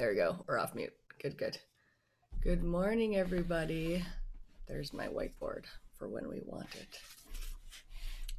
[0.00, 0.42] There we go.
[0.48, 0.94] We're off mute.
[1.22, 1.58] Good, good.
[2.40, 4.02] Good morning, everybody.
[4.66, 6.98] There's my whiteboard for when we want it.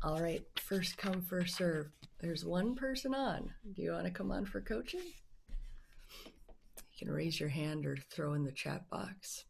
[0.02, 1.92] All right, first come, first serve.
[2.20, 3.54] There's one person on.
[3.76, 5.04] Do you want to come on for coaching?
[6.26, 9.46] You can raise your hand or throw in the chat box.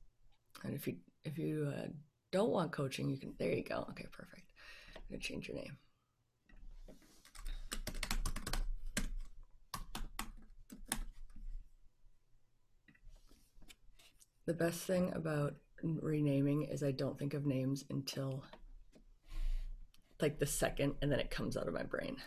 [0.66, 1.88] And if you if you uh,
[2.34, 3.36] don't want coaching, you can.
[3.40, 3.86] There you go.
[3.92, 4.52] Okay, perfect.
[4.98, 5.78] I'm gonna change your name.
[14.46, 18.44] The best thing about renaming is I don't think of names until
[20.20, 22.18] like the second and then it comes out of my brain.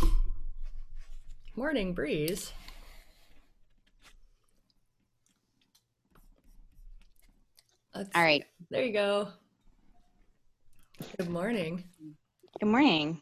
[1.56, 2.52] Morning breeze.
[7.94, 8.42] Let's All right.
[8.42, 8.66] see.
[8.70, 9.28] There you go.
[11.18, 11.84] Good morning.
[12.60, 13.20] Good morning.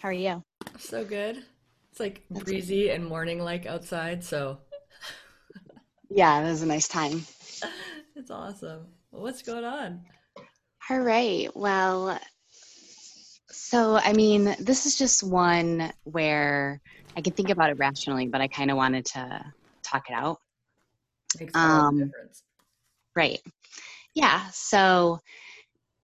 [0.00, 0.42] How are you?
[0.78, 1.44] So good.
[1.90, 4.58] It's like breezy and morning like outside, so
[6.14, 7.24] Yeah, it was a nice time.
[8.16, 8.86] it's awesome.
[9.10, 10.02] Well, what's going on?
[10.90, 11.48] All right.
[11.54, 12.18] Well,
[13.50, 16.80] so I mean, this is just one where
[17.16, 19.42] I can think about it rationally, but I kind of wanted to
[19.82, 20.38] talk it out.
[21.40, 22.42] Makes Um, difference.
[23.16, 23.40] Right.
[24.14, 24.46] Yeah.
[24.52, 25.18] So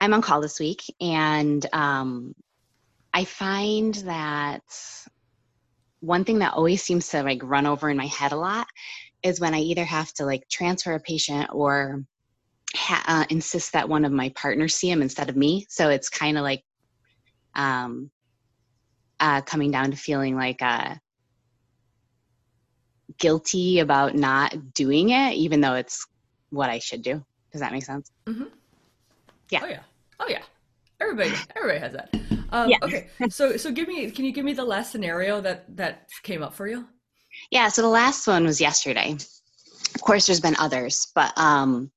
[0.00, 2.34] I'm on call this week, and um,
[3.12, 4.62] I find that
[6.00, 8.66] one thing that always seems to like run over in my head a lot
[9.22, 12.04] is when I either have to like transfer a patient or
[12.74, 15.66] ha- uh, insist that one of my partners see him instead of me.
[15.68, 16.62] So it's kind of like
[17.54, 18.10] um,
[19.20, 20.94] uh, coming down to feeling like uh,
[23.18, 26.06] guilty about not doing it, even though it's
[26.50, 27.24] what I should do.
[27.52, 28.10] Does that make sense?
[28.26, 28.44] Mm-hmm.
[29.50, 29.60] Yeah.
[29.62, 29.82] Oh yeah.
[30.20, 30.42] Oh yeah.
[31.00, 32.14] Everybody, everybody has that.
[32.50, 32.78] Um, Yeah.
[32.82, 33.08] Okay.
[33.30, 34.10] So, so give me.
[34.10, 36.86] Can you give me the last scenario that that came up for you?
[37.50, 39.16] Yeah, so the last one was yesterday.
[39.94, 41.90] Of course, there's been others, but um,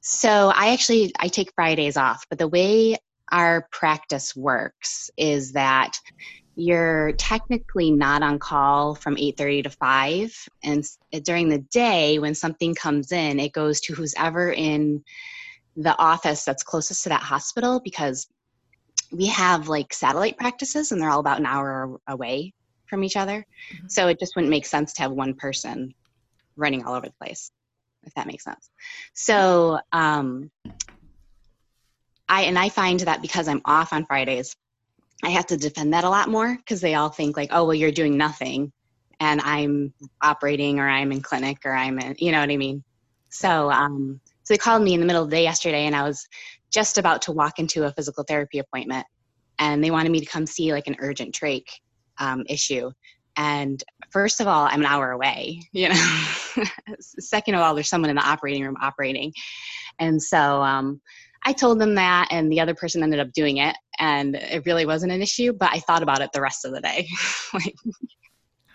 [0.00, 2.24] so I actually I take Fridays off.
[2.28, 2.96] But the way
[3.30, 5.98] our practice works is that
[6.56, 10.84] you're technically not on call from 8:30 to 5 and
[11.24, 15.02] during the day when something comes in it goes to who's ever in
[15.76, 18.28] the office that's closest to that hospital because
[19.10, 22.52] we have like satellite practices and they're all about an hour away
[22.86, 23.46] from each other.
[23.72, 23.90] Mhm.
[23.90, 25.94] so it just wouldn't make sense to have one person
[26.56, 27.50] running all over the place
[28.04, 28.70] if that makes sense.
[29.14, 30.50] So um
[32.28, 34.56] i and i find that because i'm off on fridays
[35.22, 37.74] i have to defend that a lot more because they all think like oh well
[37.74, 38.72] you're doing nothing
[39.20, 42.82] and i'm operating or i'm in clinic or i'm in you know what i mean?
[43.30, 46.02] So um so they called me in the middle of the day yesterday and i
[46.02, 46.26] was
[46.70, 49.06] just about to walk into a physical therapy appointment
[49.58, 51.68] and they wanted me to come see like an urgent trach
[52.18, 52.90] um, issue
[53.36, 56.24] and first of all i'm an hour away you know
[57.00, 59.32] second of all there's someone in the operating room operating
[59.98, 61.00] and so um,
[61.44, 64.86] i told them that and the other person ended up doing it and it really
[64.86, 67.06] wasn't an issue but i thought about it the rest of the day
[67.54, 67.74] like,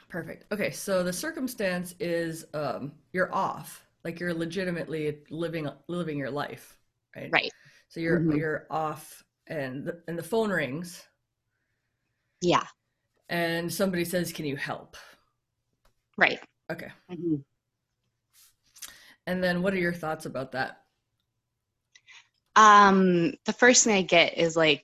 [0.09, 0.51] Perfect.
[0.51, 0.71] Okay.
[0.71, 6.77] So the circumstance is um, you're off, like you're legitimately living living your life,
[7.15, 7.31] right?
[7.31, 7.51] right
[7.89, 8.37] So you're Mhm.
[8.37, 11.03] you're off, and the, and the phone rings,
[12.41, 12.65] yeah
[13.29, 14.97] and somebody says, "Can you help?"
[16.17, 16.39] right
[16.71, 16.91] Okay.
[17.11, 17.43] Mhm.
[19.25, 20.81] And then, what are your thoughts about that?
[22.55, 24.83] um the first thing i get is like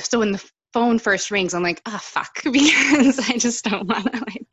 [0.00, 4.04] so when the phone first rings i'm like oh fuck because i just don't want
[4.12, 4.46] to like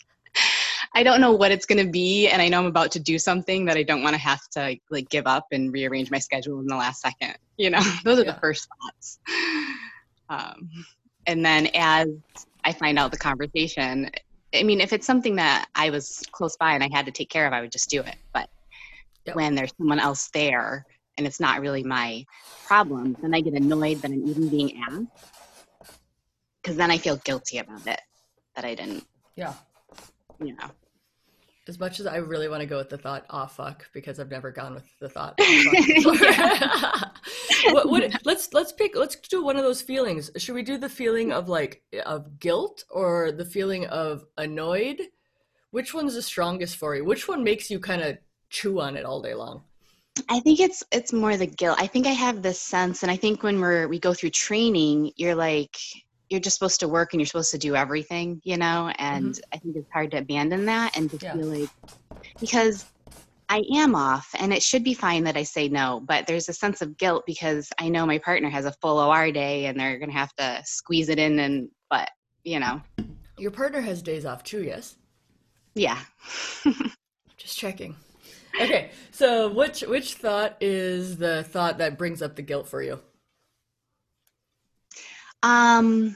[0.94, 3.18] i don't know what it's going to be and i know i'm about to do
[3.18, 6.60] something that i don't want to have to like give up and rearrange my schedule
[6.60, 8.34] in the last second you know those are Yeah.
[8.34, 9.20] the first thoughts
[10.30, 10.70] um,
[11.26, 12.08] and then as
[12.66, 14.10] i find out the conversation
[14.56, 17.30] i mean if it's something that i was close by and i had to take
[17.30, 18.50] care of i would just do it but
[19.26, 19.36] Yep.
[19.36, 20.86] when there's someone else there
[21.18, 22.24] and it's not really my
[22.66, 25.06] problem, then I get annoyed that I'm even being asked.
[26.62, 28.00] Because then I feel guilty about it
[28.56, 29.04] that I didn't,
[29.36, 29.54] Yeah.
[30.40, 30.70] you know.
[31.70, 34.32] As much as I really want to go with the thought, "Ah, fuck," because I've
[34.32, 35.36] never gone with the thought.
[35.40, 37.74] "Ah, fuck," before.
[37.74, 38.96] what, what, let's let's pick.
[38.96, 40.32] Let's do one of those feelings.
[40.38, 45.00] Should we do the feeling of like of guilt or the feeling of annoyed?
[45.70, 47.06] Which one's the strongest for you?
[47.06, 48.18] Which one makes you kind of
[48.50, 49.62] chew on it all day long?
[50.28, 51.78] I think it's it's more the guilt.
[51.80, 55.12] I think I have this sense, and I think when we're we go through training,
[55.18, 55.78] you're like
[56.30, 58.92] you're just supposed to work and you're supposed to do everything, you know.
[58.92, 59.04] Mm-hmm.
[59.06, 61.34] And I think it's hard to abandon that and to Yeah.
[61.34, 61.70] feel like
[62.40, 62.86] because
[63.52, 66.02] I am off, and it should be fine that I say no.
[66.06, 69.32] But there's a sense of guilt because I know my partner has a full OR
[69.32, 71.40] day, and they're gonna have to squeeze it in.
[71.40, 72.10] And but
[72.44, 72.82] you know,
[73.38, 74.96] Your partner has days off too, yes?
[75.76, 76.00] yeah,
[77.38, 77.96] Just checking.
[78.60, 83.00] Okay, so which which thought is the thought that brings up the guilt for you?
[85.44, 86.16] Um,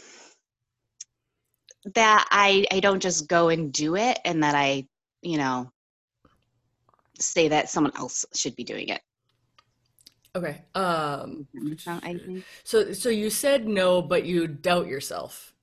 [1.96, 4.88] that I I don't just go and do it, and that I,
[5.22, 5.72] you know,
[7.20, 9.02] say that someone else should be doing it.
[10.36, 10.62] Okay.
[10.74, 12.44] Um, Does that make sense, I think.
[12.64, 15.54] so so you said no, but you doubt yourself.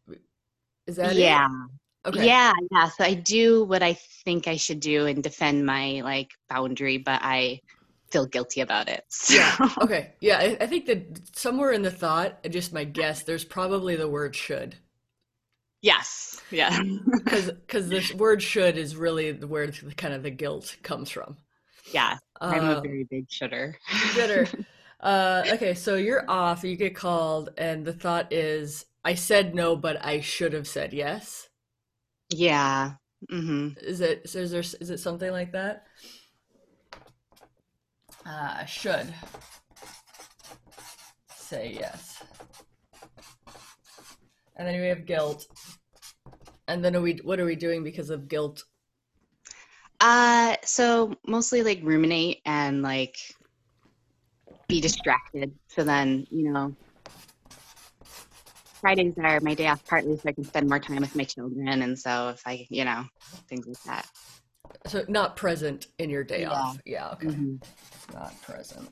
[0.87, 1.19] Is that it?
[1.19, 1.49] Yeah.
[2.07, 2.25] Okay.
[2.27, 2.89] Yeah, yeah.
[2.89, 7.21] So I do what I think I should do and defend my like boundary, but
[7.23, 7.61] I
[8.11, 9.05] feel guilty about it.
[9.11, 9.35] So.
[9.35, 9.57] Yeah.
[9.81, 10.15] Okay.
[10.21, 14.09] Yeah, I, I think that somewhere in the thought, just my guess, there's probably the
[14.09, 14.77] word should.
[15.83, 16.43] yes.
[16.51, 16.83] Yeah.
[17.25, 21.11] Because because this word should is really the where the, kind of the guilt comes
[21.11, 21.37] from.
[21.93, 22.19] yeah.
[22.49, 23.79] I'm a Uh, very big shooter.
[24.13, 24.53] Gooder.
[25.01, 26.63] Uh, okay, so you're off.
[26.63, 30.93] You get called, and the thought is, I said no, but I should have said
[30.93, 31.49] yes.
[32.31, 32.95] Yeah.
[33.31, 34.29] hmm Is it?
[34.29, 34.61] So is there?
[34.61, 35.87] Is it something like that?
[38.27, 39.13] Uh, should
[41.35, 42.23] say yes,
[44.57, 45.47] and then we have guilt,
[46.69, 47.19] and then are we?
[47.25, 48.63] What are we doing because of guilt?
[50.01, 53.17] Uh, so mostly like ruminate and like
[54.67, 55.53] be distracted.
[55.69, 56.75] So then, you know,
[58.81, 61.69] Fridays are my day off partly so I can spend more time with my children.
[61.83, 63.05] And so if I, you know,
[63.49, 64.07] things like that.
[64.87, 66.51] So not present in your day Yeah.
[66.51, 66.79] off.
[66.87, 67.11] Yeah.
[67.11, 67.27] Okay.
[67.27, 67.63] Mhm.
[68.15, 68.89] Not present.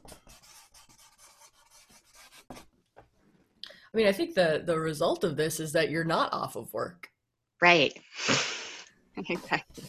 [2.51, 6.73] I mean, I think the the result of this is that you're not off of
[6.73, 7.09] work.
[7.61, 7.99] Right.
[9.17, 9.85] exactly.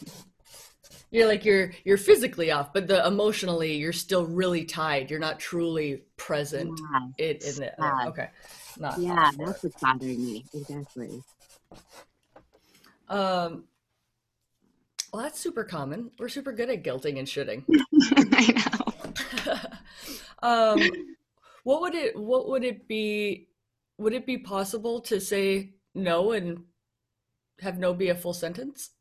[1.12, 5.12] You're like you're you're physically off, but the emotionally you're still really tied.
[5.12, 6.80] You're not truly present
[7.20, 7.26] Yeah.
[7.32, 7.76] in, in it.
[7.78, 8.08] Yeah.
[8.08, 8.30] Okay.
[8.78, 10.46] Not Yeah, that's what's bothering me.
[10.54, 11.22] Exactly.
[13.10, 13.66] Um
[15.12, 16.12] well that's super common.
[16.20, 17.64] We're super good at guilting and shitting.
[18.34, 18.94] I
[19.54, 19.68] know.
[20.48, 20.80] um
[21.64, 23.48] what would it what would it be
[23.98, 26.64] would it be possible to say no and
[27.62, 28.92] have no be a full sentence?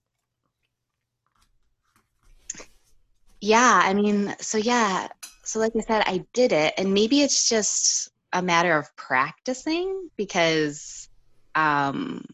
[3.41, 5.09] Yeah, I mean, so yeah,
[5.45, 10.11] so like I said, I did it, and maybe it's just a matter of practicing
[10.17, 11.09] because
[11.55, 12.25] um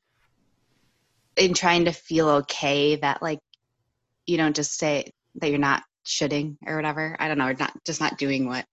[1.37, 3.39] in trying to feel okay that like
[4.27, 7.17] you don't just say that you're not shoulding or whatever.
[7.19, 8.65] I don't know, or not just not doing what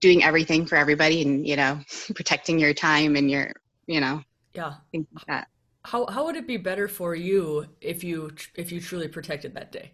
[0.00, 1.80] doing everything for everybody and you know,
[2.14, 3.52] protecting your time and your,
[3.86, 4.22] you know,
[4.54, 4.74] Yeah.
[4.90, 5.48] things like that.
[5.84, 9.72] How how would it be better for you if you if you truly protected that
[9.72, 9.92] day?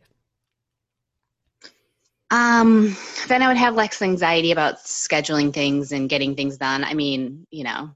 [2.31, 2.95] Um,
[3.29, 6.85] then I would have less anxiety about scheduling things and getting things done.
[6.85, 7.91] I mean, you know,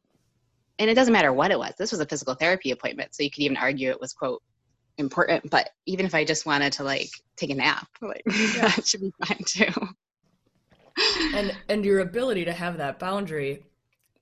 [0.79, 1.75] and it doesn't matter what it was.
[1.77, 4.43] This was a physical therapy appointment, so you could even argue it was quote
[4.99, 5.51] important.
[5.51, 8.73] But even if I just wanted to like take a nap, like Yeah.
[8.77, 9.73] that should be fine too.
[11.33, 13.67] And and your ability to have that boundary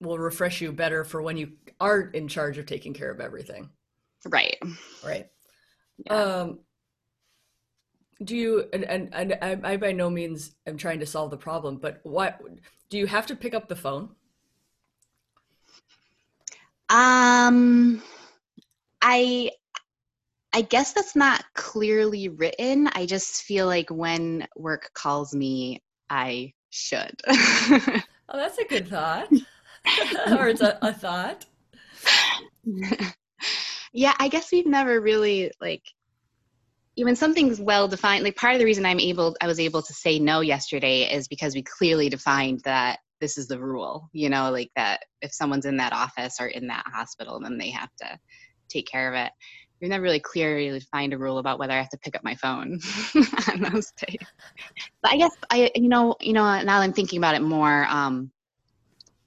[0.00, 3.70] will refresh you better for when you are in charge of taking care of everything.
[4.24, 4.56] right.
[5.02, 5.30] Right.
[6.06, 6.14] Yeah.
[6.14, 6.60] Um,
[8.22, 11.36] do you and, and and I, I by no means am trying to solve the
[11.38, 12.40] problem, but what
[12.90, 14.10] do you have to pick up the phone?
[16.88, 18.02] Um,
[19.02, 19.50] I
[20.52, 22.88] I guess that's not clearly written.
[22.88, 27.20] I just feel like when work calls me, I should.
[28.32, 29.28] Oh, that's a good thought.
[30.30, 31.46] or it's a, a thought.
[33.92, 35.82] yeah, I guess we've never really like
[36.96, 38.22] when something's well defined.
[38.22, 41.26] Like part of the reason I'm able, I was able to say no yesterday is
[41.26, 44.08] because we clearly defined that this is the rule.
[44.12, 47.70] You know, like that if someone's in that office or in that hospital, then they
[47.70, 48.18] have to
[48.68, 49.32] take care of it.
[49.80, 52.34] We've never really clearly find a rule about whether I have to pick up my
[52.34, 52.78] phone
[53.48, 54.18] on those days.
[55.02, 57.86] But I guess I, you know, you know, now I'm thinking about it more.
[57.88, 58.30] Um,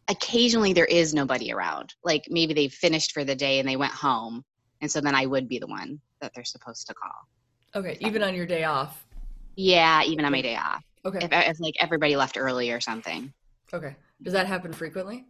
[0.10, 1.94] occasionally there is nobody around.
[2.04, 4.44] Like maybe they finished for the day and they went home,
[4.82, 7.82] and so then I would be the one that they're supposed to call.
[7.82, 9.06] Okay, even on your day off.
[9.56, 11.20] Yeah, even on my day off, Okay.
[11.22, 13.34] if, if like everybody left early or something.
[13.74, 13.96] Okay.
[14.22, 15.26] Does that happen frequently?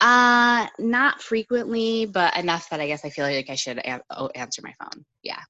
[0.00, 4.28] Uh, not frequently, but enough that I guess I feel like I should a- oh,
[4.34, 5.04] answer my phone.
[5.22, 5.40] Yeah.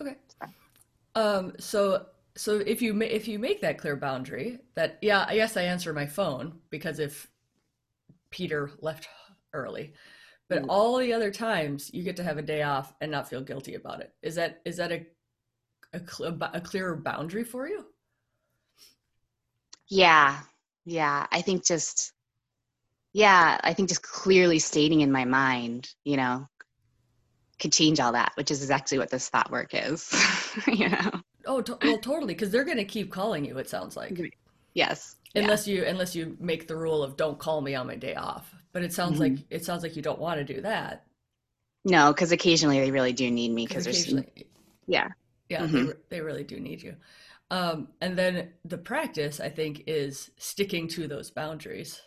[0.00, 0.16] Okay.
[1.14, 5.32] Um, so so if you ma- if you make that clear boundary that yeah, I
[5.34, 7.28] yes, I answer my phone because if
[8.30, 9.08] Peter left
[9.54, 9.94] early,
[10.48, 10.66] but Mm.
[10.68, 13.74] all the other times you get to have a day off and not feel guilty
[13.74, 14.12] about it.
[14.22, 15.06] Is that is that a
[15.92, 17.84] a, cl- a clearer boundary for you?
[19.88, 20.40] Yeah.
[20.84, 21.26] Yeah.
[21.32, 22.12] I think just,
[23.12, 26.46] yeah, I think just clearly stating in my mind, you know,
[27.58, 30.10] could change all that, which is exactly what this thought work is,
[30.66, 31.10] you know?
[31.46, 33.58] Oh, to- well, totally, because they're going to keep calling you.
[33.58, 34.18] It sounds like.
[34.74, 35.16] Yes.
[35.34, 35.42] Yeah.
[35.42, 38.52] unless you unless you make the rule of don't call me on my day off.
[38.72, 39.20] But it sounds Mhm.
[39.20, 41.06] like it sounds like you don't want to do that.
[41.84, 44.24] No, because occasionally they really do need me because there's some,
[44.86, 45.08] yeah.
[45.48, 45.88] yeah, they, Mhm.
[45.88, 46.96] re- they really do need you.
[47.50, 52.00] Um, and then the practice, I think, is sticking to those boundaries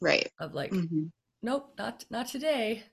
[0.00, 0.30] Right.
[0.38, 1.10] of like, Mhm.
[1.42, 2.84] nope, not not today.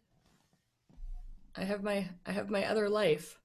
[1.56, 3.40] I have my I have my other life.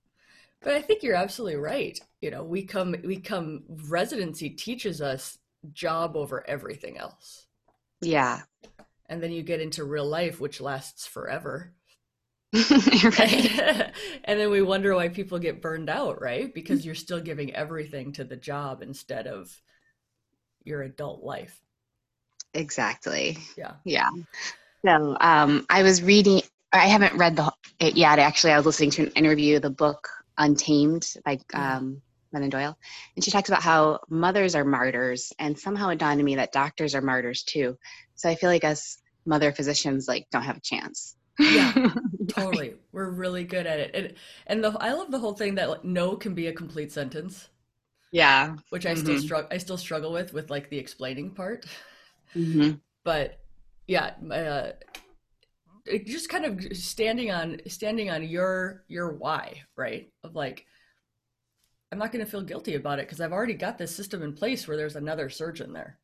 [0.61, 1.99] But I think you're absolutely right.
[2.21, 5.39] You know, we come we come residency teaches us
[5.73, 7.47] job over everything else.
[8.01, 8.43] Yeah.
[9.07, 11.73] And then you get into real life which lasts forever.
[12.55, 13.93] right.
[14.25, 16.53] and then we wonder why people get burned out, right?
[16.55, 19.61] Because you're still giving everything to the job instead of
[20.65, 21.61] your adult life.
[22.55, 23.39] Exactly.
[23.57, 23.73] Yeah.
[23.85, 24.11] Yeah.
[24.85, 26.43] So um, I was reading.
[26.73, 28.19] I haven't read the it yet.
[28.19, 32.01] Actually, I was listening to an interview, the book Untamed by um,
[32.35, 32.77] Glennon Doyle,
[33.17, 36.53] and she talks about how mothers are martyrs, and somehow it dawned on me that
[36.53, 37.77] doctors are martyrs too.
[38.15, 41.17] So I feel like us mother physicians like don't have a chance.
[41.39, 41.73] Yeah.
[42.29, 42.75] Totally.
[42.93, 43.91] We're really good at it.
[43.95, 44.15] And
[44.47, 47.49] and the I love the whole thing that like no can be a complete sentence,
[48.13, 48.57] yeah.
[48.71, 49.21] which I still Mhm.
[49.23, 51.67] struggle I still struggle with with like the explaining part.
[52.35, 53.41] hmm But
[53.87, 54.73] yeah, uh
[56.07, 60.11] just kind of standing on standing on your your why, right?
[60.23, 60.67] Of like
[61.93, 64.33] I'm not going to feel guilty about it because I've already got this system in
[64.35, 65.99] place where there's another surgeon there.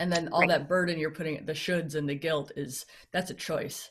[0.00, 0.48] And then all Right.
[0.48, 3.90] that burden you're putting the shoulds and the guilt is that's a choice,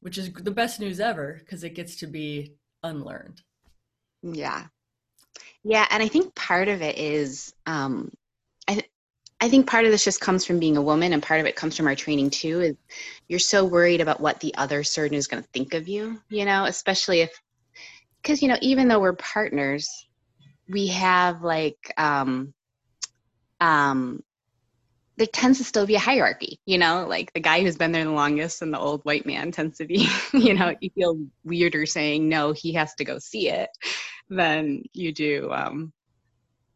[0.00, 3.42] which is the best news ever because it gets to be unlearned.
[4.22, 4.66] Yeah.
[5.62, 8.10] Yeah, and I think part of it is um
[9.44, 11.54] I think part of this just comes from being a woman and part of it
[11.54, 12.76] comes from our training too is
[13.28, 16.46] you're so worried about what the other surgeon is going to think of you, you
[16.46, 17.30] know, especially if
[18.22, 20.06] cuz you know, even though we're partners,
[20.66, 22.54] we have like um
[23.60, 24.24] um
[25.18, 28.04] there tends to still be a hierarchy, you know, like the guy who's been there
[28.04, 31.84] the longest and the old white man tends to be, you know, you feel weirder
[31.84, 33.68] saying no, he has to go see it
[34.30, 35.92] than you do um,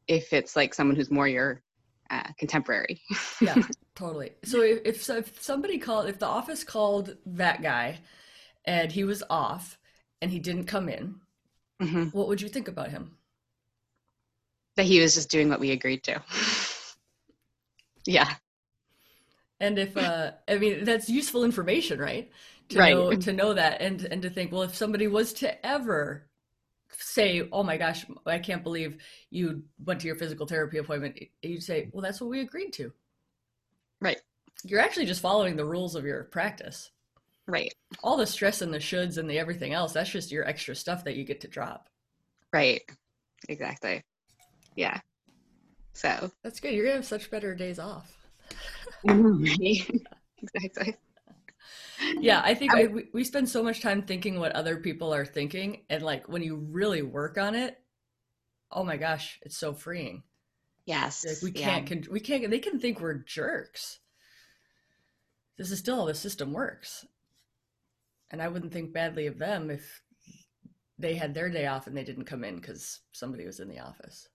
[0.07, 1.63] if it's like someone who's more your
[2.11, 3.01] uh, contemporary.
[3.41, 3.63] Yeah,
[3.95, 4.33] totally.
[4.45, 8.01] So if, if so if somebody called if the office called that guy
[8.65, 9.79] and he was off
[10.23, 11.21] and he didn't come in,
[11.81, 13.17] hmm what would you think about him?
[14.77, 16.23] That he was just doing what we agreed to.
[18.07, 18.37] yeah.
[19.61, 22.31] And if uh I mean that's useful information, right?
[22.71, 23.07] To Right.
[23.07, 26.28] know to know that and and to think, well, if somebody was to ever
[26.93, 28.99] say, "Oh my gosh, I can't believe
[29.31, 32.93] you went to your physical therapy appointment," you'd say, "Well, that's what we agreed to."
[34.01, 34.21] Right.
[34.65, 36.91] You're actually just following the rules of your practice.
[37.47, 37.73] Right.
[38.03, 41.05] All the stress and the shoulds and the everything else, that's just your extra stuff
[41.05, 41.89] that you get to drop.
[42.53, 42.83] Right.
[43.49, 44.03] Exactly.
[44.77, 45.01] Yeah.
[45.93, 46.31] So.
[46.43, 46.75] That's good.
[46.75, 48.17] You're gonna have such better days off.
[50.41, 50.95] Exactly.
[52.23, 55.27] Yeah, I think I we, we spend so much time thinking what other people are
[55.27, 57.79] thinking, and like when you really work on it,
[58.71, 60.23] oh my gosh, it's so freeing.
[60.87, 61.25] Yes.
[61.27, 62.51] Like we can't, con- we can't.
[62.51, 64.01] They can think we're jerks.
[65.57, 67.05] This is still how the system works,
[68.31, 70.03] and I wouldn't think badly of them if
[70.99, 73.79] they had their day off and they didn't come in because somebody was in the
[73.79, 74.29] office.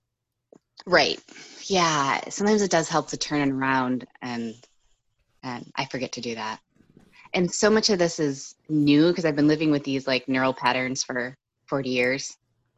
[0.86, 1.22] Right.
[1.66, 2.22] Yeah.
[2.30, 4.56] Sometimes it does help to turn it around and
[5.44, 6.60] and I forget to do that.
[7.34, 10.54] And so much of this is new because I've been living with these like neural
[10.54, 11.36] patterns for
[11.66, 12.38] 40 years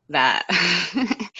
[0.09, 0.45] that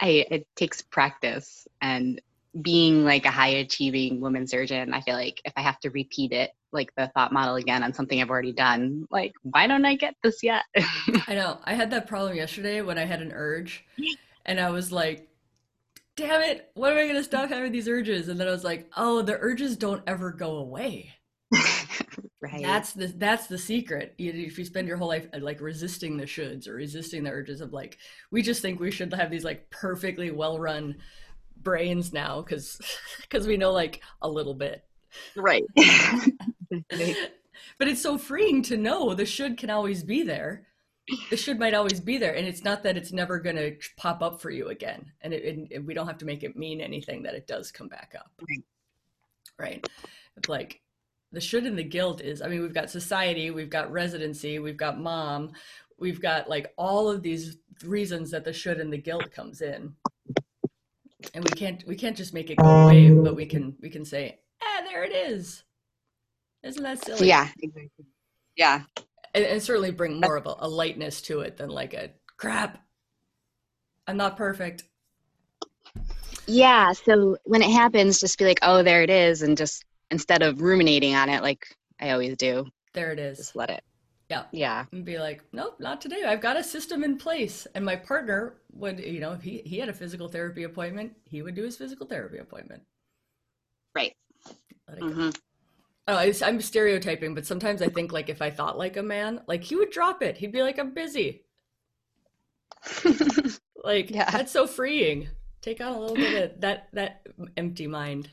[0.00, 2.20] I it takes practice and
[2.62, 6.32] being like a high achieving woman surgeon, I feel like if I have to repeat
[6.32, 9.94] it, like the thought model again on something I've already done, like why don't I
[9.94, 10.64] get this yet?
[10.76, 11.60] I know.
[11.64, 13.84] I had that problem yesterday when I had an urge,
[14.46, 15.28] and I was like,
[16.16, 16.70] "Damn it!
[16.74, 19.38] When am I gonna stop having these urges?" And then I was like, "Oh, the
[19.38, 21.14] urges don't ever go away."
[22.40, 22.62] Right.
[22.62, 24.14] That's the that's the secret.
[24.18, 27.60] If you spend your whole life uh, like resisting the shoulds or resisting the urges
[27.60, 27.98] of like,
[28.30, 30.96] we just think we should have these like perfectly well run
[31.56, 32.80] brains now because
[33.22, 34.84] because we know like a little bit.
[35.36, 35.64] right.
[35.76, 40.66] but it's so freeing to know the should can always be there.
[41.28, 44.22] The should might always be there, and it's not that it's never going to pop
[44.22, 47.24] up for you again, and, it, and we don't have to make it mean anything
[47.24, 48.30] that it does come back up.
[48.40, 48.64] Right.
[49.58, 49.88] Right.
[50.36, 50.80] It's like
[51.32, 52.42] the should and the guilt is.
[52.42, 55.52] I mean, we've got society, we've got residency, we've got mom,
[55.98, 59.94] we've got like all of these reasons that the should and the guilt comes in,
[61.34, 64.04] and we can't we can't just make it go away, but we can we can
[64.04, 65.64] say, ah, there it is.
[66.62, 67.28] Isn't that silly?
[67.28, 67.48] yeah.
[67.62, 68.04] Exactly.
[68.56, 68.82] Yeah.
[69.34, 72.82] and, and certainly bring more of a, a lightness to it than like a crap
[74.10, 74.82] I'm not perfect.
[76.46, 76.92] Yeah.
[76.92, 79.42] So when it happens, just be like, oh, there it is.
[79.42, 81.66] And just instead of ruminating on it, like
[82.00, 83.38] I always do, There it is.
[83.38, 83.82] just let it.
[84.28, 84.44] Yeah.
[84.52, 84.86] Yeah.
[84.92, 86.22] and be like, nope, not today.
[86.24, 87.66] I've got a system in place.
[87.74, 91.42] And my partner would, you know, if he, he had a physical therapy appointment, he
[91.42, 92.82] would do his physical therapy appointment.
[93.94, 94.14] Right.
[94.88, 95.14] Let it go.
[95.14, 95.30] hmm
[96.08, 99.42] Oh, I, I'm stereotyping, but sometimes I think like if I thought like a man,
[99.46, 100.38] like he would drop it.
[100.38, 101.44] He'd be like, I'm busy.
[103.84, 104.30] Like Yeah.
[104.30, 105.28] that's so freeing.
[105.62, 107.26] Take on a little bit of that that
[107.56, 108.30] empty mind.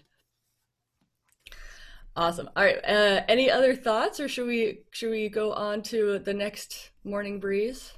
[2.17, 2.49] Awesome.
[2.55, 2.83] All right.
[2.83, 7.39] Uh, any other thoughts, or should we should we go on to the next morning
[7.39, 7.93] breeze?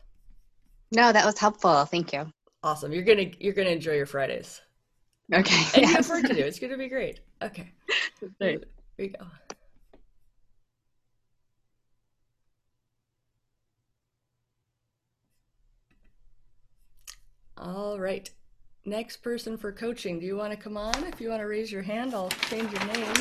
[0.91, 1.85] no, that was helpful.
[1.85, 2.31] Thank you.
[2.61, 2.91] Awesome.
[2.91, 4.61] You're gonna you're gonna enjoy your Fridays,
[5.33, 5.55] Okay.
[5.75, 6.41] and you have work to do.
[6.41, 7.21] It's gonna be great.
[7.41, 7.71] Okay.
[8.41, 8.65] Great.
[8.97, 9.25] Here you go.
[17.57, 18.29] All right.
[18.85, 20.19] Next person for coaching.
[20.19, 21.03] Do you want to come on?
[21.05, 23.13] If you want to raise your hand, I'll change your name.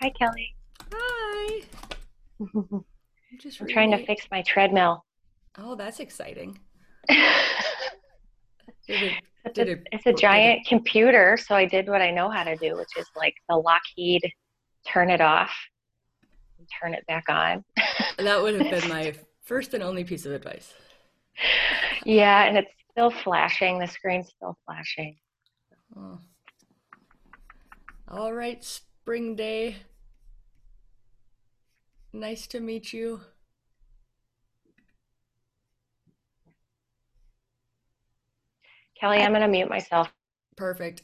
[0.00, 0.54] Hi, Kelly.
[0.92, 1.62] Hi.
[2.40, 2.84] I'm
[3.32, 5.04] I'm just trying to fix my treadmill.
[5.58, 6.58] Oh, that's exciting.
[7.08, 9.12] it's, Did it,
[9.44, 12.28] a, did it, it's a did it- giant computer, so I did what I know
[12.30, 14.22] how to do, which is like the Lockheed
[14.88, 15.52] turn it off
[16.58, 17.64] and turn it back on.
[18.18, 20.72] that would have been my first and only piece of advice.
[22.04, 23.78] Yeah, and it's still flashing.
[23.78, 25.16] The screen's still flashing.
[25.96, 26.18] Oh.
[28.08, 29.76] All right, Spring Day.
[32.12, 33.22] Nice to meet you.
[38.98, 40.12] Kelly, I'm going to mute myself.
[40.56, 41.02] Perfect.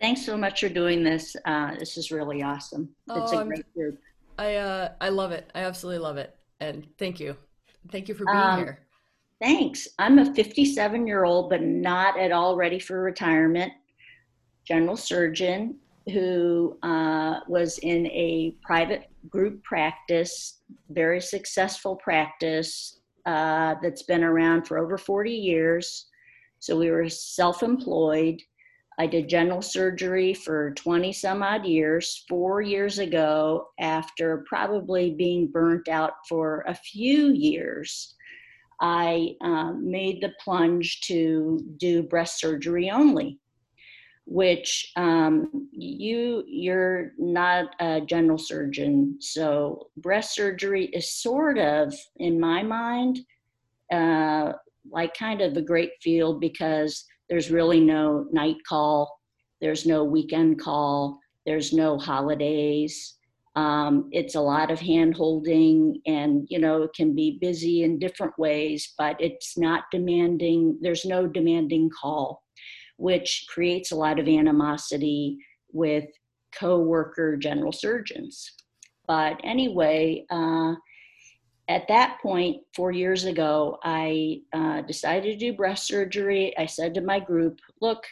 [0.00, 1.36] Thanks so much for doing this.
[1.44, 2.88] Uh, this is really awesome.
[3.10, 3.98] It's Oh, a I'm- great group.
[4.38, 5.50] I uh I love it.
[5.54, 6.34] I absolutely love it.
[6.60, 7.36] And thank you.
[7.90, 8.86] Thank you for being Um, here.
[9.38, 9.86] Thanks.
[9.98, 13.70] I'm a 57 year old, but not at all ready for retirement.
[14.64, 15.78] General surgeon
[16.10, 24.66] who uh, was in a private group practice, very successful practice uh, that's been around
[24.66, 26.06] for over 40 years.
[26.58, 28.40] So we were self employed.
[28.98, 32.24] I did general surgery for 20 some odd years.
[32.28, 38.14] Four years ago, after probably being burnt out for a few years,
[38.80, 43.38] I um, made the plunge to do breast surgery only,
[44.26, 52.38] which um, you you're not a general surgeon, so breast surgery is sort of, in
[52.38, 53.20] my mind,
[53.92, 54.52] uh,
[54.90, 59.20] like kind of a great field because there's really no night call,
[59.60, 63.16] there's no weekend call, there's no holidays.
[63.56, 67.98] Um, it's a lot of hand holding and you know it can be busy in
[67.98, 72.44] different ways but it's not demanding there's no demanding call
[73.00, 75.38] which creates a lot of animosity
[75.72, 76.04] with
[76.58, 78.52] co-worker general surgeons
[79.06, 80.74] but anyway uh,
[81.68, 86.94] at that point four years ago i uh, decided to do breast surgery i said
[86.94, 88.04] to my group look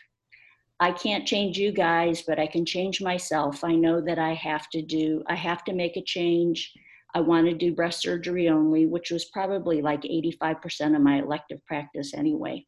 [0.81, 3.65] I can't change you guys, but I can change myself.
[3.65, 6.73] I know that I have to do, I have to make a change.
[7.15, 11.65] I want to do breast surgery only, which was probably like 85% of my elective
[11.67, 12.65] practice anyway.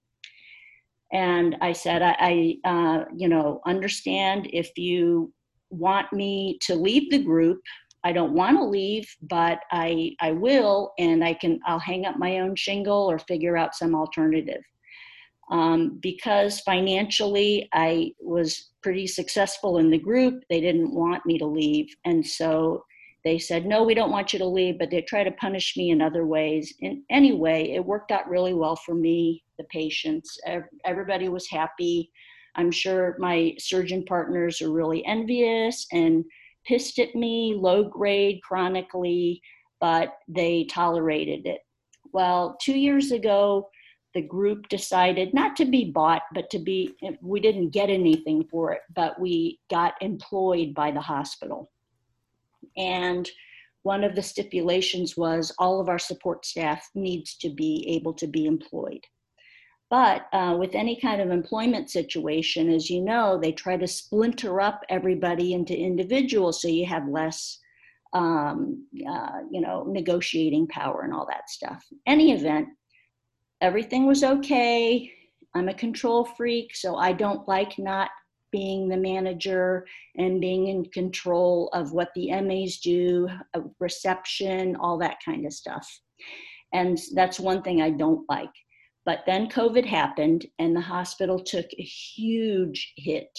[1.13, 5.33] And I said, I, I uh, you know, understand if you
[5.71, 7.61] want me to leave the group.
[8.03, 12.17] I don't want to leave, but I, I will, and I can, I'll hang up
[12.17, 14.63] my own shingle or figure out some alternative
[15.51, 20.45] um, because financially I was pretty successful in the group.
[20.49, 21.89] They didn't want me to leave.
[22.05, 22.85] And so
[23.25, 25.91] they said, no, we don't want you to leave, but they try to punish me
[25.91, 26.75] in other ways.
[26.81, 30.39] And anyway, it worked out really well for me, the patients.
[30.85, 32.11] Everybody was happy.
[32.57, 36.25] I'm sure my surgeon partners are really envious and
[36.67, 39.41] pissed at me, low grade, chronically,
[39.81, 41.61] but they tolerated it.
[42.13, 43.69] Well, two years ago,
[44.15, 48.73] the group decided not to be bought, but to be, we didn't get anything for
[48.73, 51.71] it, but we got employed by the hospital.
[52.77, 53.29] And
[53.83, 58.27] one of the stipulations was all of our support staff needs to be able to
[58.27, 59.05] be employed.
[59.89, 64.61] But uh, with any kind of employment situation, as you know, they try to splinter
[64.61, 67.59] up everybody into individuals so you have less,
[68.13, 71.85] um, uh, you know, negotiating power and all that stuff.
[72.07, 72.69] Any event,
[73.61, 75.13] everything was okay.
[75.57, 78.11] I'm a control freak, so I don't like not
[78.53, 79.87] being the manager
[80.17, 85.53] and being in control of what the MAs do, uh, reception, all that kind of
[85.53, 86.01] stuff.
[86.73, 88.51] And that's one thing I don't like.
[89.07, 93.39] But then COVID happened and the hospital took a huge hit.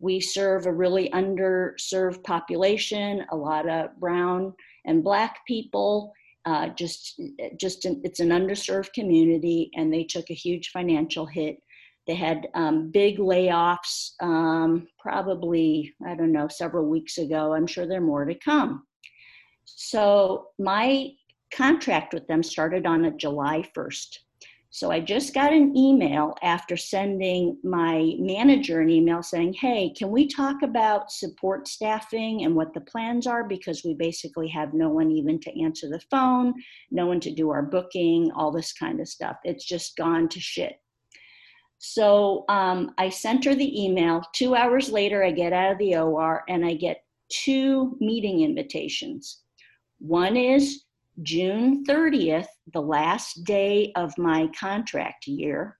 [0.00, 4.54] We serve a really underserved population, a lot of brown
[4.86, 6.12] and black people.
[6.46, 7.20] Uh, just,
[7.58, 11.56] just an, it's an underserved community, and they took a huge financial hit.
[12.06, 17.54] They had um, big layoffs, um, probably I don't know, several weeks ago.
[17.54, 18.84] I'm sure there are more to come.
[19.64, 21.10] So my
[21.54, 24.18] contract with them started on a July 1st.
[24.74, 30.10] So I just got an email after sending my manager an email saying, hey, can
[30.10, 33.46] we talk about support staffing and what the plans are?
[33.46, 36.54] Because we basically have no one even to answer the phone,
[36.90, 39.36] no one to do our booking, all this kind of stuff.
[39.44, 40.74] It's just gone to shit.
[41.86, 44.22] So um, I sent her the email.
[44.32, 49.42] Two hours later, I get out of the OR and I get two meeting invitations.
[49.98, 50.84] One is
[51.22, 55.76] June 30th, the last day of my contract year,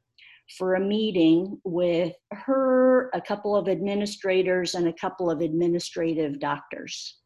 [0.59, 7.17] for a meeting with her, a couple of administrators, and a couple of administrative doctors.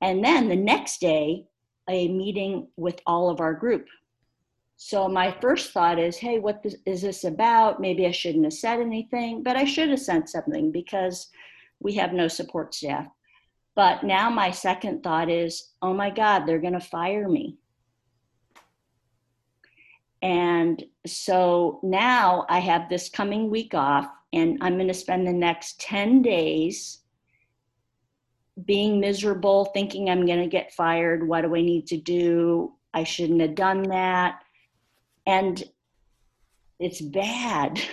[0.00, 1.42] And then the next day,
[1.90, 3.88] a meeting with all of our group.
[4.80, 7.80] So my first thought is, hey, what is this about?
[7.80, 11.30] Maybe I shouldn't have said anything, but I should have said something because
[11.80, 13.08] we have no support staff.
[13.74, 17.56] But now my second thought is, oh my God, they're going to fire me.
[20.22, 25.32] And so now I have this coming week off, and I'm going to spend the
[25.32, 27.00] next 10 days
[28.64, 31.26] being miserable, thinking I'm going to get fired.
[31.26, 32.74] What do I need to do?
[32.94, 34.42] I shouldn't have done that.
[35.28, 35.62] And
[36.80, 37.80] it's bad.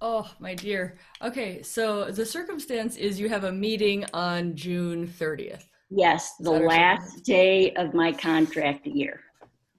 [0.00, 0.96] Oh, my dear.
[1.22, 5.64] Okay, so the circumstance is you have a meeting on June 30th.
[5.90, 9.18] Yes, the last day of my contract year.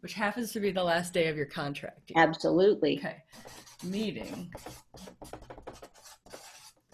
[0.01, 2.09] Which happens to be the last day of your contract.
[2.09, 2.21] Year.
[2.21, 2.97] Absolutely.
[2.97, 3.15] Okay.
[3.85, 4.51] Meeting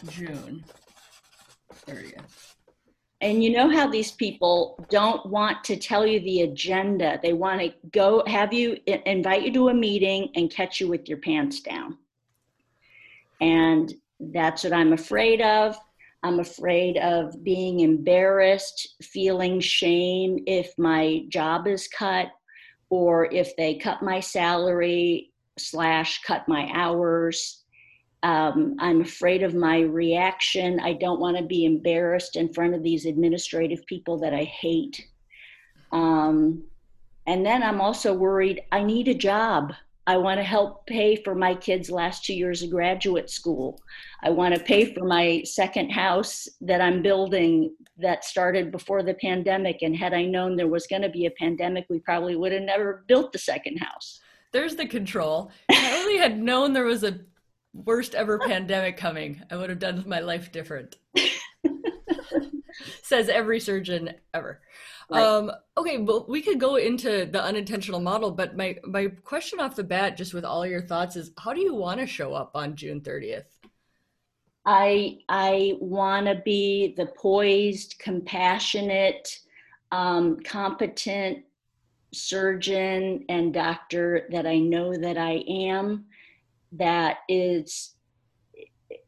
[0.08, 0.63] June
[1.88, 2.55] 30th.
[3.21, 7.19] And you know how these people don't want to tell you the agenda.
[7.23, 11.08] They want to go have you invite you to a meeting and catch you with
[11.08, 11.97] your pants down.
[13.39, 15.78] And that's what I'm afraid of.
[16.23, 22.30] I'm afraid of being embarrassed, feeling shame if my job is cut
[22.89, 27.64] or if they cut my salary slash cut my hours.
[28.25, 30.79] Um, I'm afraid of my reaction.
[30.79, 35.05] I don't want to be embarrassed in front of these administrative people that I hate.
[35.91, 36.63] Um,
[37.27, 39.73] and then I'm also worried I need a job.
[40.07, 43.79] I want to help pay for my kids' last two years of graduate school.
[44.23, 49.13] I want to pay for my second house that I'm building that started before the
[49.13, 49.83] pandemic.
[49.83, 52.63] And had I known there was going to be a pandemic, we probably would have
[52.63, 54.19] never built the second house.
[54.51, 55.51] There's the control.
[55.69, 57.19] I only had known there was a
[57.75, 60.97] worst ever pandemic coming, I would have done my life different.
[63.03, 64.61] Says every surgeon ever.
[65.09, 65.21] Right.
[65.21, 69.75] Um, okay, well, we could go into the unintentional model, but my my question off
[69.75, 72.51] the bat, just with all your thoughts, is how do you want to show up
[72.55, 73.45] on June thirtieth?
[74.65, 79.39] I I want to be the poised, compassionate,
[79.91, 81.45] um, competent
[82.11, 86.05] surgeon and doctor that I know that I am.
[86.77, 87.95] That is,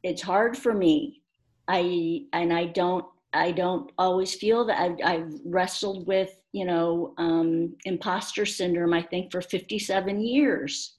[0.03, 1.21] it's hard for me.
[1.67, 7.13] I and I don't I don't always feel that I've, I've wrestled with, you know,
[7.17, 10.95] um, imposter syndrome, I think, for 57 years.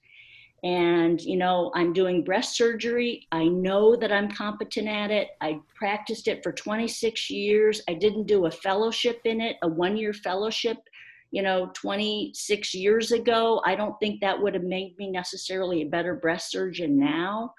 [0.63, 3.27] And, you know, I'm doing breast surgery.
[3.33, 5.29] I know that I'm competent at it.
[5.41, 7.81] I practiced it for 26 years.
[7.89, 10.79] I didn't do a fellowship in it, a one year fellowship,
[11.31, 13.61] you know, 26 years ago.
[13.65, 17.55] I don't think that would have made me necessarily a better breast surgeon now.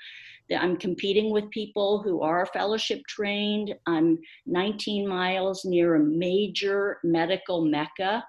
[0.49, 3.75] That I'm competing with people who are fellowship trained.
[3.85, 8.25] I'm 19 miles near a major medical mecca.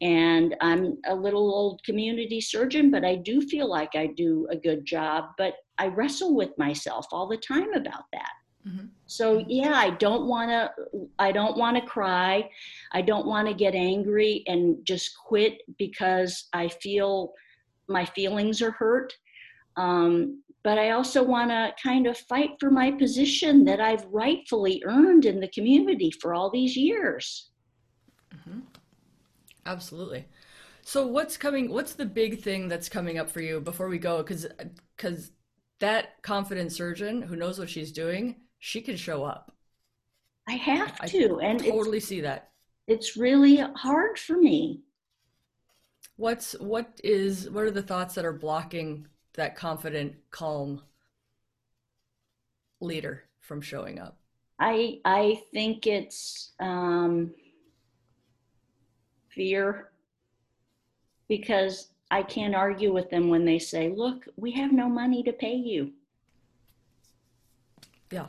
[0.00, 4.56] And I'm a little old community surgeon, but I do feel like I do a
[4.56, 5.32] good job.
[5.36, 8.32] But I wrestle with myself all the time about that.
[8.66, 8.90] Mhm.
[9.06, 10.70] So yeah, I don't want to
[11.18, 12.48] I don't want to cry.
[12.92, 17.32] I don't want to get angry and just quit because I feel
[17.88, 19.12] my feelings are hurt.
[19.76, 24.82] Um, but I also want to kind of fight for my position that I've rightfully
[24.86, 27.50] earned in the community for all these years.
[29.66, 30.26] Absolutely.
[30.82, 34.18] So what's coming, what's the big thing that's coming up for you before we go?
[34.18, 34.46] Because
[34.96, 35.32] because
[35.80, 39.52] that confident surgeon who knows what she's doing, she can show up.
[40.46, 42.50] I have I to, and it's, Totally see that.
[42.86, 44.82] it's really hard for me.
[46.16, 50.82] What's what is what are the thoughts that are blocking that confident, calm
[52.80, 54.18] leader from showing up?
[54.60, 57.34] I I think it's um,
[59.30, 59.90] fear
[61.28, 65.32] because I can't argue with them when they say, "Look, we have no money to
[65.32, 65.94] pay you."
[68.10, 68.26] Yeah.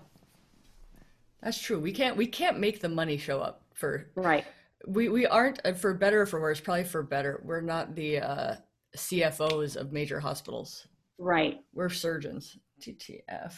[1.41, 1.80] That's true.
[1.80, 4.45] We can't we can't make the money show up for Right.
[4.88, 7.41] we we aren't uh, for better or for worse, probably for better.
[7.43, 8.56] We're not the uh
[8.95, 10.88] CFOs of major hospitals.
[11.17, 11.60] Right.
[11.73, 12.58] We're surgeons.
[12.82, 13.54] TTF.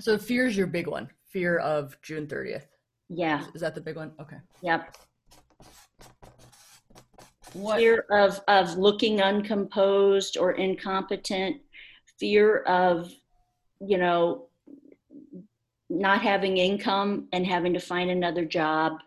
[0.00, 1.08] So fear is your big one.
[1.30, 2.64] Fear of June 30th.
[3.08, 3.44] Yeah.
[3.54, 4.12] Is that the big one?
[4.20, 4.36] Okay.
[4.62, 4.96] Yep.
[7.52, 11.58] What Fear of of looking uncomposed or incompetent.
[12.18, 13.10] Fear of,
[13.80, 14.48] you know,
[15.88, 18.98] not having income and having to find another job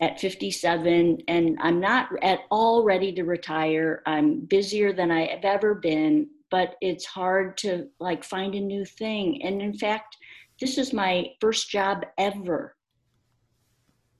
[0.00, 4.02] at 57 and I'm not at all ready to retire.
[4.06, 8.84] I'm busier than I have ever been, but it's hard to like find a new
[8.84, 9.42] thing.
[9.42, 10.16] And in fact,
[10.60, 12.76] this is my first job ever.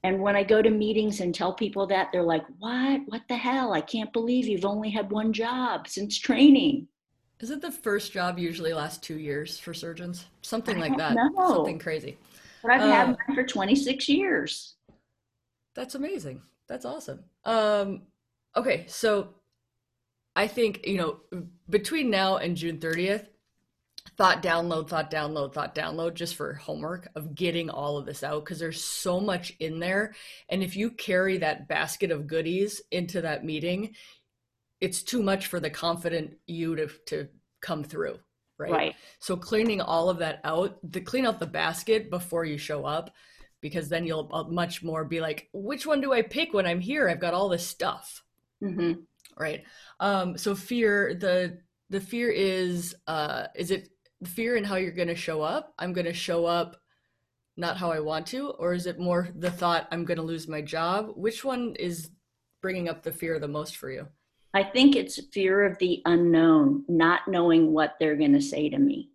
[0.03, 3.00] And when I go to meetings and tell people that, they're like, "What?
[3.07, 3.72] What the hell?
[3.72, 6.88] I can't believe you've only had one job since training."
[7.40, 10.27] Is it the first job usually lasts two years for surgeons?
[10.42, 11.14] Something like that.
[11.14, 11.31] know.
[11.49, 12.16] Something crazy.
[12.62, 14.75] But I've had Uh, mine for 26 years.
[15.75, 16.40] That's amazing.
[16.68, 17.25] That's awesome.
[17.44, 18.03] Um,
[18.57, 19.35] okay, so
[20.37, 21.20] I think, you know,
[21.68, 23.27] between now and June 30th,
[24.16, 28.44] thought download, thought download, thought download just for homework of getting all of this out
[28.44, 30.14] because there's so much in there.
[30.49, 33.94] And if you carry that basket of goodies into that meeting,
[34.85, 37.29] it's too much for the confident you to, to
[37.61, 38.18] come through,
[38.59, 38.73] right?
[38.73, 38.94] Right.
[39.18, 43.11] So cleaning all of that out, the clean out the basket before you show up,
[43.62, 46.81] because then you'll uh, much more be like, which one do I pick when I'm
[46.81, 47.09] here?
[47.09, 48.23] I've got all this stuff,
[48.61, 48.92] hmm
[49.37, 49.64] right?
[50.01, 51.59] Um, so fear, the
[51.90, 53.88] the fear is, uh, is it
[54.25, 55.73] fear in how you're going to show up?
[55.79, 56.77] I'm going to show up
[57.57, 60.47] not how I want to, or is it more the thought I'm going to lose
[60.47, 61.12] my job?
[61.16, 62.11] Which one is
[62.61, 64.09] bringing up the fear the most for you?
[64.55, 68.79] I think it's fear of the unknown, not knowing what they're going to say to
[68.79, 69.11] me.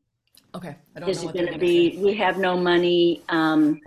[0.54, 2.02] Okay, I don't Is it going to be, say.
[2.04, 3.80] we have no money, um,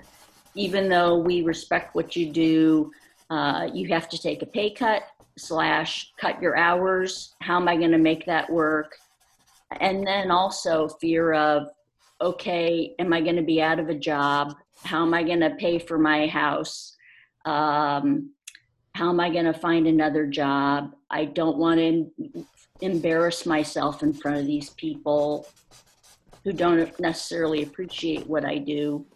[0.54, 2.90] even though we respect what you do,
[3.28, 5.02] uh, you have to take a pay cut
[5.36, 7.34] slash cut your hours.
[7.42, 8.96] How am I going to make that work?
[9.80, 11.68] And then also fear of,
[12.20, 14.54] okay, am I going to be out of a job?
[14.84, 16.96] How am I going to pay for my house?
[17.44, 18.30] Um,
[18.94, 20.94] how am I going to find another job?
[21.10, 22.46] I don't want to
[22.80, 25.46] embarrass myself in front of these people
[26.44, 29.06] who don't necessarily appreciate what I do.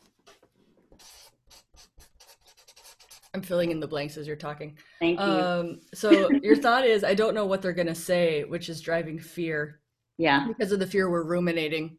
[3.35, 4.79] I'm filling in the blanks as you're talking.
[4.99, 5.27] Thank you.
[5.27, 8.81] Um, so your thought is, I don't know what they're going to say, which is
[8.81, 9.81] driving fear
[10.17, 10.47] yeah.
[10.49, 11.99] because of the fear we're ruminating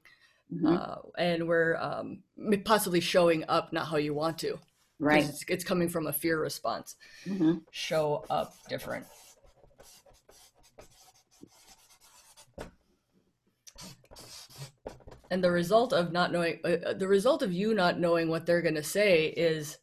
[0.51, 2.23] mhm, uh, and we're um,
[2.65, 4.57] possibly showing up not how you want to.
[4.99, 5.23] Right.
[5.23, 6.95] It's, it's coming from a fear response.
[7.25, 9.05] hmm Show up different.
[15.29, 18.45] And the result of not knowing, uh, uh, the result of you not knowing what
[18.45, 19.77] they're going to say is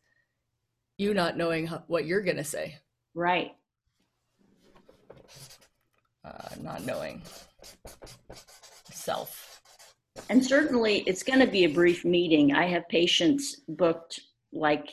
[0.96, 2.78] you not knowing ho- what you're going to say,
[3.14, 3.52] Right.
[6.24, 7.22] uh, not knowing
[8.90, 9.60] self.
[10.30, 12.54] And certainly it's going to be a brief meeting.
[12.54, 14.20] I have patients booked
[14.52, 14.88] like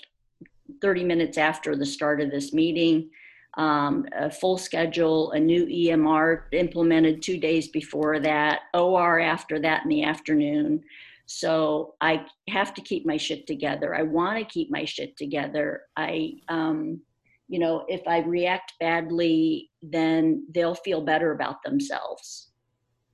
[0.81, 3.09] 30 minutes after the start of this meeting,
[3.57, 9.83] um, a full schedule, a new EMR implemented two days before that, OR after that
[9.83, 10.83] in the afternoon.
[11.25, 13.95] So I have to keep my shit together.
[13.95, 15.83] I want to keep my shit together.
[15.95, 17.01] I, um,
[17.47, 22.51] you know, if I react badly, then they'll feel better about themselves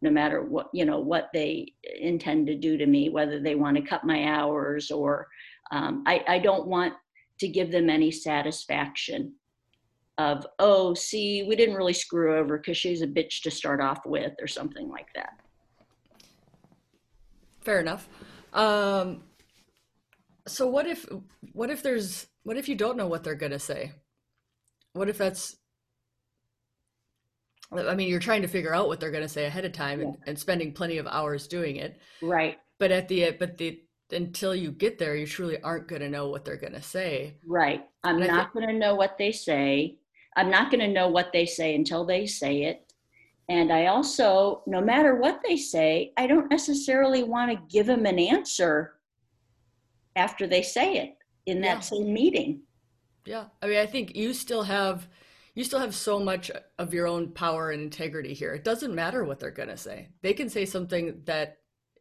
[0.02, 3.76] no matter what you know what they intend to do to me whether they want
[3.76, 5.28] to cut my hours or
[5.72, 6.94] um, I, I don't want
[7.40, 9.34] to give them any satisfaction
[10.18, 14.00] of oh see we didn't really screw over because she's a bitch to start off
[14.06, 15.34] with or something like that
[17.68, 18.08] Fair enough.
[18.54, 19.24] Um,
[20.48, 21.06] so what if
[21.52, 23.92] what if there's what if you don't know what they're gonna say?
[24.94, 25.58] What if that's
[27.74, 30.18] I mean, you're trying to figure out what they're gonna say ahead of time and,
[30.26, 32.00] and spending plenty of hours doing it.
[32.22, 36.30] Right, But at the but the until you get there, you truly aren't gonna know
[36.30, 37.36] what they're gonna say.
[37.46, 37.86] right.
[38.04, 39.98] I'm And not going to know what they say.
[40.38, 42.94] I'm not going to know what they say until they say it.
[43.50, 48.06] And I also, no matter what they say, I don't necessarily want to give them
[48.06, 48.94] an answer
[50.16, 51.80] after they say it in that Yeah.
[51.82, 52.62] same meeting.
[53.26, 53.46] Yeah.
[53.62, 55.08] I mean, I think you still have
[55.56, 58.54] you still have so much of your own power and integrity here.
[58.54, 60.10] It doesn't matter what they're going to say.
[60.22, 61.58] They can say something that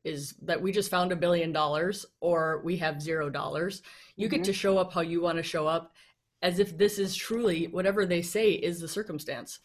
[0.06, 3.82] is that we just found a billion dollars or we have zero dollars.
[4.16, 4.44] You get Mhm.
[4.44, 5.94] to show up how you want to show up
[6.42, 9.58] as if this is truly whatever they say is the circumstance.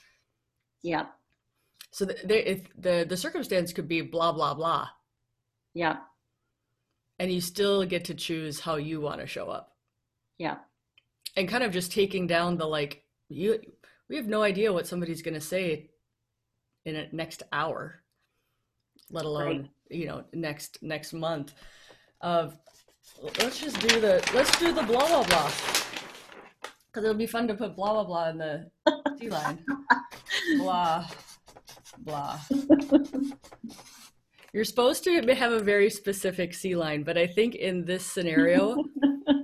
[0.83, 1.07] Yeah,
[1.91, 4.89] So the, they, if the the circumstance could be blah blah blah
[5.73, 5.97] yeah,
[7.19, 9.77] and you still get to choose how you want to show up.
[10.39, 10.57] yeah,
[11.35, 13.59] and kind of just taking down the like you
[14.09, 15.91] we have no idea what somebody's going to say
[16.85, 18.00] in a next hour
[19.11, 19.69] let alone Right.
[19.89, 21.53] you know next next month
[22.21, 22.57] of
[23.39, 25.51] let's just do the let's do the blah blah blah.
[26.87, 28.69] Because it'll be fun to put blah blah blah in the
[29.19, 29.63] C line.
[30.57, 31.07] Blah
[31.99, 32.39] blah.
[34.53, 38.83] You're supposed to have a very specific C line but i think in this scenario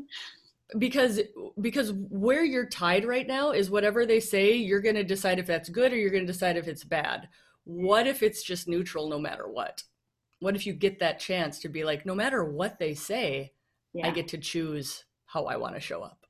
[0.79, 1.21] because
[1.61, 5.45] because where you're tied right now is whatever they say you're going to decide if
[5.45, 7.27] that's good or you're going to decide if it's bad
[7.67, 9.83] what if it's just neutral no matter what
[10.39, 13.51] what if you get that chance to be like no matter what they say
[14.03, 16.25] i get to choose how i want to show up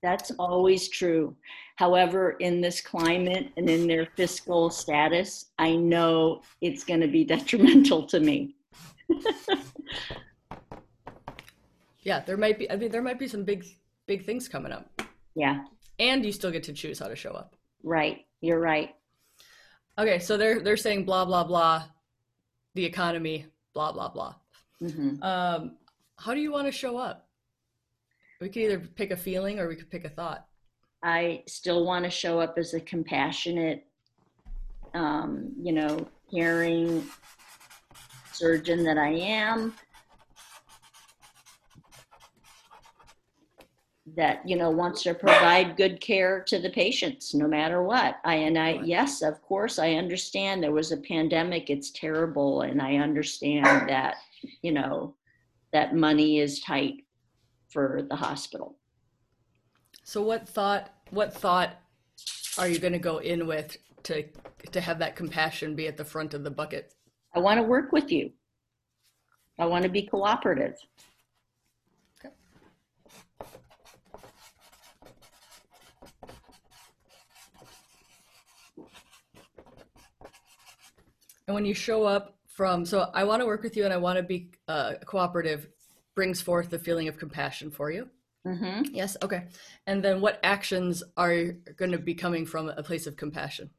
[0.00, 1.34] That's always true.
[1.76, 7.24] However, in this climate and in their fiscal status, I know it's going to be
[7.34, 8.54] detrimental to me.
[12.02, 13.64] yeah there might be i mean there might be some big
[14.06, 15.02] big things coming up
[15.34, 15.64] Yeah,
[15.98, 18.24] and you still get to choose how to show up right.
[18.40, 18.90] You're right.
[19.98, 21.84] Okay so they're they're saying blah blah blah
[22.74, 24.34] the economy blah blah blah.
[24.80, 25.76] Hmm um
[26.18, 27.28] how do you want to show up?
[28.40, 30.46] We could either pick a feeling or we could pick a thought.
[31.02, 33.86] I still want to show up as a compassionate,
[34.94, 37.06] um, you know, caring
[38.32, 39.74] surgeon that I am.
[44.16, 48.16] That you know wants to provide good care to the patients no matter what.
[48.24, 51.68] I and I yes, of course, I understand there was a pandemic.
[51.68, 54.16] It's terrible, and I understand that
[54.62, 55.14] you know
[55.72, 57.04] that money is tight
[57.68, 58.76] for the hospital.
[60.04, 61.76] So what thought what thought
[62.58, 64.24] are you going to go in with to
[64.72, 66.94] to have that compassion be at the front of the bucket?
[67.34, 68.32] I want to work with you.
[69.58, 70.76] I want to be cooperative.
[81.48, 83.96] And when you show up from so I want to work with you and I
[83.96, 85.68] want to be uh, cooperative
[86.14, 88.08] brings forth the feeling of compassion for you.
[88.44, 89.44] hmm Yes, okay.
[89.86, 91.44] And then what actions are
[91.76, 93.70] going to be coming from a place of compassion?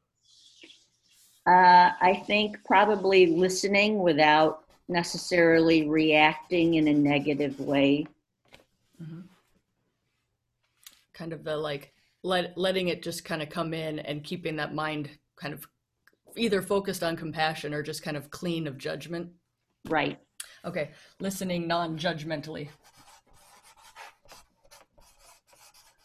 [1.46, 8.06] Uh, I think probably listening without necessarily reacting in a negative way.
[11.12, 11.92] Kind of the like
[12.24, 15.66] let letting it just kind of come in and keeping that mind kind of
[16.36, 19.30] either focused on compassion or just kind of clean of judgment.
[19.88, 20.18] Right.
[20.64, 20.90] Okay,
[21.20, 22.68] listening non-judgmentally.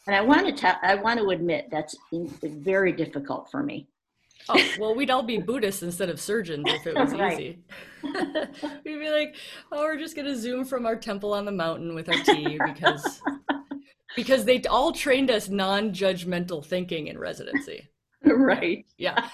[0.07, 1.95] And I want to tell, I want to admit that's
[2.43, 3.87] very difficult for me.
[4.47, 7.33] Oh, well, we'd all be Buddhists instead of surgeons if it was Right.
[7.33, 7.59] easy.
[8.03, 9.35] we'd be like,
[9.71, 13.21] oh, we're just gonna zoom from our temple on the mountain with our tea because
[14.15, 17.89] because they all trained us non-judgmental thinking in residency.
[18.23, 18.85] right.
[18.97, 19.27] Yeah,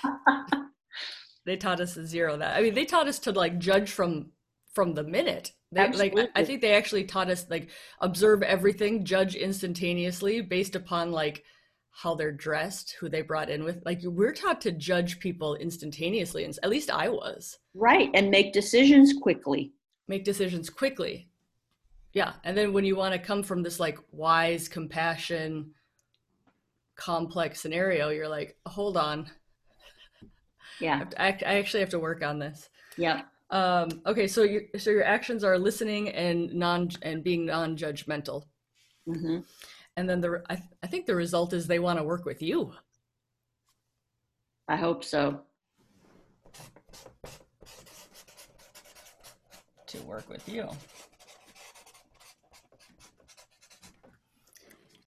[1.46, 2.56] they taught us to zero that.
[2.58, 4.32] I mean, they taught us to like judge from
[4.74, 5.52] from the minute.
[5.74, 7.70] They, like, I- think they actually taught us like
[8.00, 11.44] observe everything, judge instantaneously based upon like
[11.92, 13.82] how they're dressed, who they brought in with.
[13.86, 17.58] Like we're taught to judge people instantaneously, and at least I was.
[17.74, 18.10] Right.
[18.14, 19.74] And make decisions quickly.
[20.08, 21.30] Make decisions quickly.
[22.14, 25.72] Yeah, and then when you want to come from this like wise, compassion,
[26.96, 29.30] complex scenario, you're like, hold on,
[30.80, 31.06] Yeah.
[31.18, 32.70] I I actually have to work on this.
[32.98, 33.24] Yeah.
[33.50, 38.44] Um, okay, so you, so your actions are listening and non and being non-judgmental,
[39.06, 39.40] hmm
[39.98, 42.72] and then the I, I think the result is they want to work with you.
[44.70, 45.42] I hope so.
[49.92, 50.68] to work with you.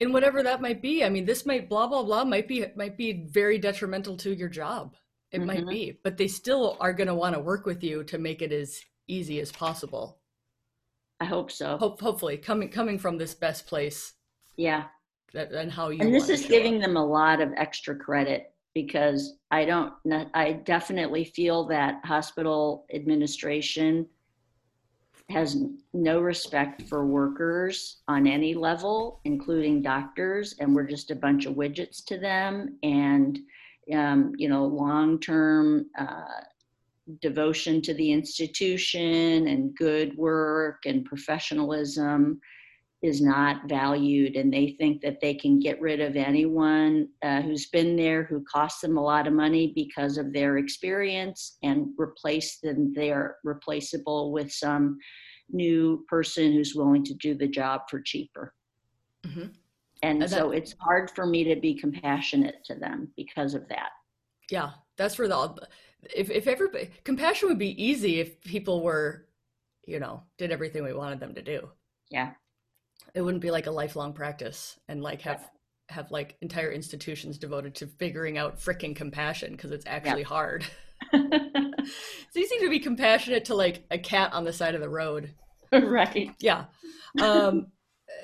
[0.00, 2.96] And whatever that might be, I mean, this might blah blah blah might be might
[2.96, 4.94] be very detrimental to your job.
[5.35, 5.47] It mm-hmm.
[5.49, 8.41] might be, but they still are going to want to work with you to make
[8.41, 10.20] it as easy as possible.
[11.18, 11.76] I hope so.
[11.76, 14.12] Hope, hopefully, coming coming from this best place.
[14.57, 14.85] Yeah.
[15.32, 16.01] That, and how you.
[16.01, 16.82] And this is giving up.
[16.82, 19.93] them a lot of extra credit because I don't.
[20.35, 24.07] I definitely feel that hospital administration
[25.30, 25.57] has
[25.93, 31.55] no respect for workers on any level, including doctors, and we're just a bunch of
[31.55, 32.78] widgets to them.
[32.85, 33.41] And
[33.93, 36.41] um, you know, long-term uh,
[37.20, 42.41] devotion to the institution and good work and professionalism
[43.03, 47.66] is not valued and they think that they can get rid of anyone uh, who's
[47.66, 52.61] been there who costs them a lot of money because of their experience and replace
[52.61, 54.97] them they're replaceable with some
[55.51, 58.55] new person who's willing to do the job for cheaper
[59.26, 59.49] mm-hmm.
[60.05, 63.90] And, so it's hard for me to be compassionate to them because of that
[64.50, 65.68] yeah that's for the
[66.14, 69.26] if if everybody compassion would be easy if people were
[69.86, 71.68] you know did everything we wanted them to do
[72.11, 72.32] yeah
[73.14, 75.50] it wouldn't be like a lifelong practice and like have
[75.88, 80.26] have like entire institutions devoted to figuring out freaking compassion because it's actually yeah.
[80.26, 80.66] hard.
[81.12, 85.34] it's easy to be compassionate to like a cat on the side of the road.
[85.72, 86.30] right.
[86.40, 86.64] Yeah.
[87.20, 87.66] Um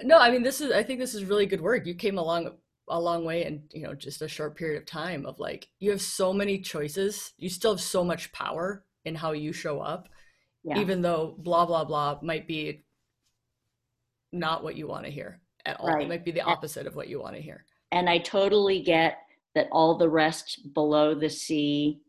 [0.02, 1.86] no, I mean this is I think this is really good work.
[1.86, 2.50] You came along
[2.88, 5.90] a long way in, you know, just a short period of time of like you
[5.90, 7.32] have so many choices.
[7.38, 10.08] You still have so much power in how you show up.
[10.64, 10.78] Yeah.
[10.78, 12.84] Even though blah blah blah might be
[14.32, 15.88] not what you want to hear at all.
[15.88, 16.02] Right.
[16.02, 17.64] It might be the opposite of what you want to hear.
[17.92, 19.18] And I totally get
[19.54, 22.00] that all the rest below the C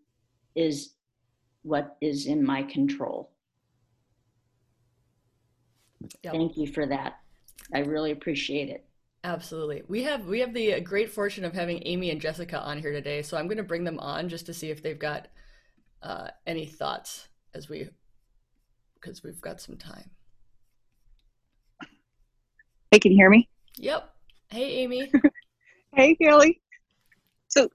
[0.55, 0.93] is
[1.63, 3.31] what is in my control.
[6.23, 6.33] Yep.
[6.33, 7.20] Thank you for that.
[7.73, 8.85] I really appreciate it.
[9.23, 9.83] Absolutely.
[9.87, 13.21] We have we have the great fortune of having Amy and Jessica on here today,
[13.21, 15.27] so I'm going to bring them on just to see if they've got
[16.01, 17.87] uh, any thoughts as we
[18.95, 20.09] because we've got some time.
[22.91, 23.47] Hey, can you hear me?
[23.77, 24.13] Yep.
[24.49, 25.11] Hey, Amy.
[25.95, 26.61] hey, Kelly.
[27.47, 27.69] So,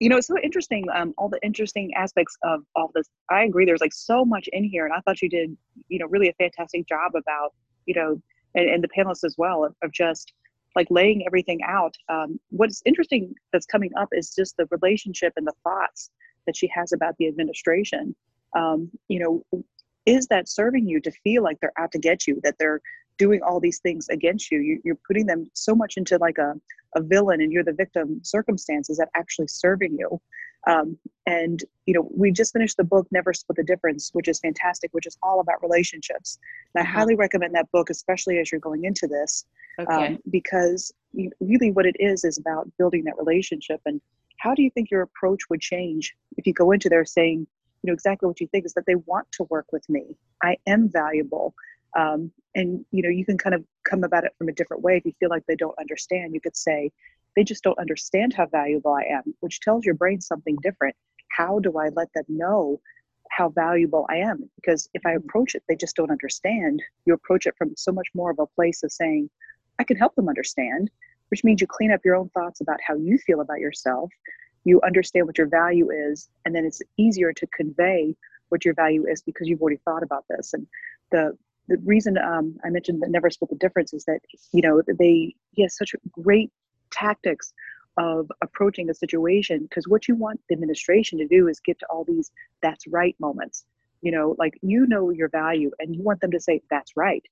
[0.00, 0.86] you know, it's so interesting.
[0.94, 3.06] Um, all the interesting aspects of all this.
[3.30, 3.64] I agree.
[3.64, 5.56] There's like so much in here, and I thought you did,
[5.88, 7.54] you know, really a fantastic job about,
[7.86, 8.20] you know,
[8.54, 10.32] and, and the panelists as well of, of just
[10.76, 11.96] like laying everything out.
[12.08, 16.10] Um, what's interesting that's coming up is just the relationship and the thoughts
[16.46, 18.14] that she has about the administration.
[18.56, 19.62] Um, you know,
[20.06, 22.80] is that serving you to feel like they're out to get you, that they're
[23.18, 24.80] doing all these things against you.
[24.82, 26.54] you are putting them so much into like a,
[26.96, 30.20] a villain and you're the victim circumstances that actually serving you
[30.66, 34.40] um, and you know we just finished the book never split the difference which is
[34.40, 36.38] fantastic which is all about relationships.
[36.74, 36.98] And i mm-hmm.
[36.98, 39.44] highly recommend that book especially as you're going into this
[39.78, 40.06] okay.
[40.06, 40.92] um, because
[41.40, 43.80] really what it is is about building that relationship.
[43.86, 44.00] And
[44.38, 47.46] how do you think your approach would change if you go into there saying
[47.82, 50.16] you know exactly what you think is that they want to work with me.
[50.42, 51.54] I am valuable.
[51.98, 54.96] Um, and you know you can kind of come about it from a different way
[54.96, 56.34] if you feel like they don't understand.
[56.34, 56.92] You could say
[57.36, 60.94] they just don't understand how valuable i am which tells your brain something different.
[61.30, 62.80] How do i let them know
[63.30, 64.50] how valuable i am?
[64.56, 65.28] Because if i mm-hmm.
[65.28, 66.82] approach it they just don't understand.
[67.06, 69.30] You approach it from so much more of a place of saying
[69.78, 70.90] i can help them understand
[71.30, 74.10] which means you clean up your own thoughts about how you feel about yourself.
[74.64, 78.14] You understand what your value is and then it's easier to convey
[78.50, 80.52] what your value is because you've already thought about this.
[80.52, 80.66] And
[81.10, 81.36] the
[81.68, 84.18] the reason um, I mentioned that never split the difference is that
[84.52, 86.50] you know they he has such a great
[87.00, 87.52] tactics
[87.96, 91.86] of approaching a situation because what you want the administration to do is get to
[91.90, 92.30] all these
[92.62, 93.64] that's right moments.
[94.02, 97.24] You know like you know your value and you want them to say that's right.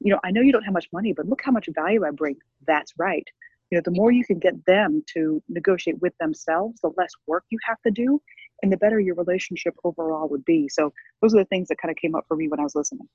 [0.00, 2.10] You know i know you don't have much money but look how much value i
[2.10, 2.36] bring.
[2.66, 3.26] That's right.
[3.70, 7.44] You know the more you can get them to negotiate with themselves the less work
[7.50, 8.20] you have to do
[8.62, 10.68] and the better your relationship overall would be.
[10.68, 12.74] So those are the things that kind of came up for me when i was
[12.74, 13.08] listening.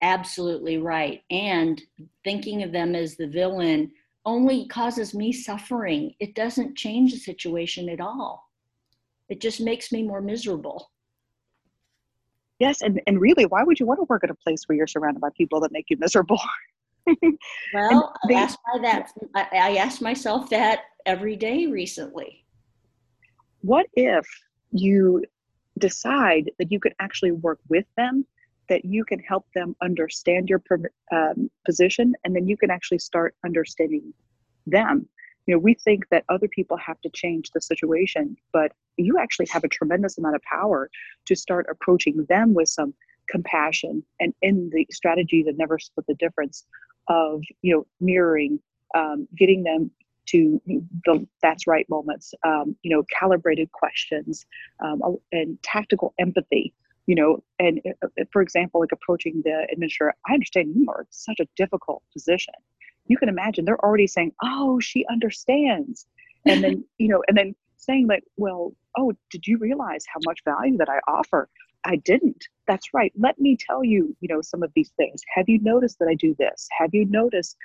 [0.00, 1.22] Absolutely right.
[1.30, 1.82] And
[2.24, 3.90] thinking of them as the villain
[4.28, 6.14] only causes me suffering.
[6.20, 8.44] It doesn't change the situation at all.
[9.30, 10.90] It just makes me more miserable.
[12.58, 14.86] Yes, and, and really, why would you want to work at a place where you're
[14.86, 16.38] surrounded by people that make you miserable?
[17.72, 22.44] well, they, I asked my that I asked myself that every day recently.
[23.62, 24.26] What if
[24.72, 25.24] you
[25.78, 28.26] decide that you could actually work with them
[28.68, 30.62] that you can help them understand your
[31.12, 34.12] um, position and then you can actually start understanding
[34.66, 35.08] them.
[35.46, 39.46] You know we think that other people have to change the situation but you actually
[39.50, 40.90] have a tremendous amount of power
[41.24, 42.92] to start approaching them with some
[43.28, 46.64] compassion and in the strategy that never split the difference
[47.08, 48.58] of you know mirroring
[48.94, 49.90] um, getting them
[50.26, 50.60] to
[51.04, 54.46] the that's right moments um, you know calibrated questions
[54.80, 55.00] um,
[55.32, 56.72] and tactical empathy
[57.08, 61.06] you know and uh, uh, for example like approaching the administrator i understand you are
[61.10, 62.54] such a difficult position
[63.06, 66.06] you can imagine they're already saying oh she understands
[66.46, 70.40] and then you know and then saying like well oh did you realize how much
[70.44, 71.48] value that i offer
[71.84, 72.44] I didn't.
[72.66, 73.12] That's right.
[73.16, 75.22] Let me tell you, you know, some of these things.
[75.34, 76.68] Have you noticed that I do this?
[76.76, 77.56] Have you noticed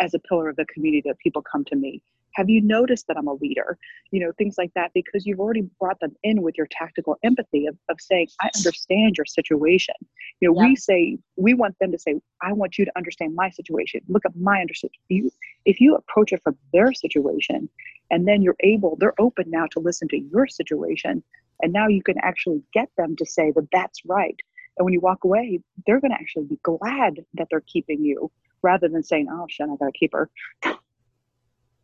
[0.00, 2.02] as a pillar of the community that people come to me?
[2.38, 3.76] Have you noticed that I'm a leader?
[4.12, 7.66] You know, things like that, because you've already brought them in with your tactical empathy
[7.66, 9.96] of, of saying, I understand your situation.
[10.40, 13.50] You know, we say, we want them to say, I want you to understand my
[13.50, 14.02] situation.
[14.06, 15.00] Look at my understanding.
[15.08, 15.32] You,
[15.64, 17.68] if you approach it from their situation,
[18.12, 21.24] and then you're able, they're open now to listen to your situation,
[21.60, 24.36] and now you can actually get them to say that that's right.
[24.76, 25.58] And when you walk away,
[25.88, 28.30] they're going to actually be glad that they're keeping you
[28.62, 30.30] rather than saying, oh, shit, I got to keep her.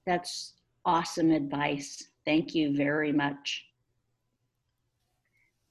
[0.07, 2.09] That's awesome advice.
[2.25, 3.65] Thank you very much.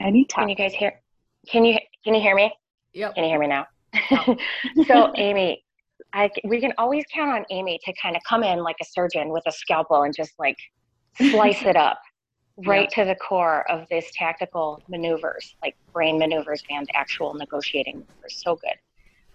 [0.01, 0.43] Anytime.
[0.43, 1.01] Can you guys hear?
[1.47, 2.53] Can you can you hear me?
[2.93, 3.15] Yep.
[3.15, 3.65] Can you hear me now?
[4.87, 5.63] so Amy,
[6.13, 9.29] I we can always count on Amy to kind of come in like a surgeon
[9.29, 10.57] with a scalpel and just like
[11.15, 11.99] slice it up
[12.65, 18.41] right to the core of this tactical maneuvers, like brain maneuvers and actual negotiating maneuvers.
[18.43, 18.75] So good.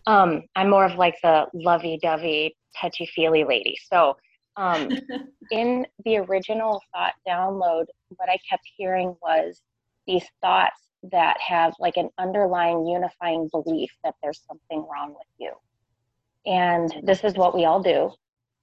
[0.06, 3.76] Um, I'm more of like the lovey-dovey, touchy-feely lady.
[3.90, 4.16] So
[4.58, 4.90] um,
[5.50, 7.86] in the original thought download,
[8.16, 9.62] what I kept hearing was
[10.06, 10.80] these thoughts
[11.10, 15.52] that have like an underlying unifying belief that there's something wrong with you.
[16.44, 18.10] And this is what we all do.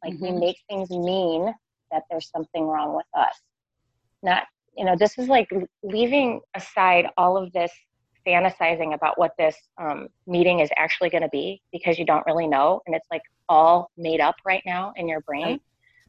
[0.04, 0.36] Like mm-hmm.
[0.36, 1.52] we make things mean
[1.92, 3.42] that there's something wrong with us
[4.26, 4.44] not
[4.76, 5.48] you know this is like
[5.84, 7.72] leaving aside all of this
[8.28, 12.48] fantasizing about what this um, meeting is actually going to be because you don't really
[12.48, 15.60] know and it's like all made up right now in your brain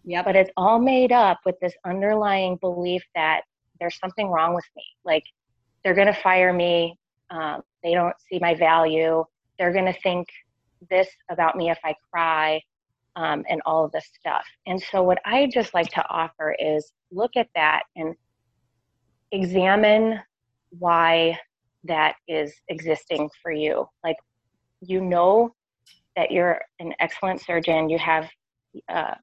[0.06, 3.42] yeah but it's all made up with this underlying belief that
[3.78, 4.84] there's something wrong with me.
[5.04, 5.24] Like
[5.84, 6.96] they're going to fire me
[7.30, 9.24] um, they don't see my value.
[9.58, 10.28] They're going to think
[10.90, 12.60] this about me if i cry
[13.16, 14.44] um, and all of this stuff.
[14.66, 18.14] And so what i just like to offer is look at that and
[19.32, 20.20] examine
[20.78, 21.38] why
[21.84, 23.88] that is existing for you.
[24.04, 24.16] Like,
[24.82, 25.54] you know
[26.14, 28.28] that you're an excellent surgeon, you have
[28.88, 29.14] uh,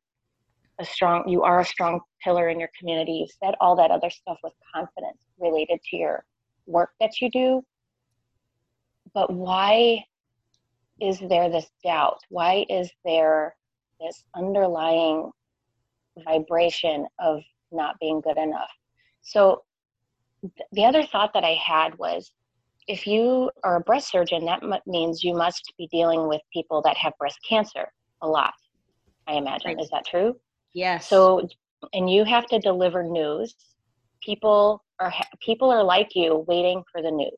[0.83, 3.13] a strong, you are a strong pillar in your community.
[3.13, 6.25] You've said all that other stuff with confidence related to your
[6.65, 7.63] work that you do.
[9.13, 10.03] But why
[11.01, 12.19] is there this doubt?
[12.29, 13.55] Why is there
[13.99, 15.31] this underlying
[16.25, 18.71] vibration of not being good enough?
[19.21, 19.63] So
[20.71, 22.31] the other thought that I had was
[22.87, 26.97] if you are a breast surgeon, that means you must be dealing with people that
[26.97, 27.87] have breast cancer
[28.21, 28.53] a lot,
[29.27, 29.75] I imagine.
[29.75, 29.79] Right.
[29.81, 30.35] Is that true?
[30.73, 31.07] Yes.
[31.07, 31.47] So,
[31.93, 33.55] and you have to deliver news.
[34.21, 37.31] People are people are like you, waiting for the news,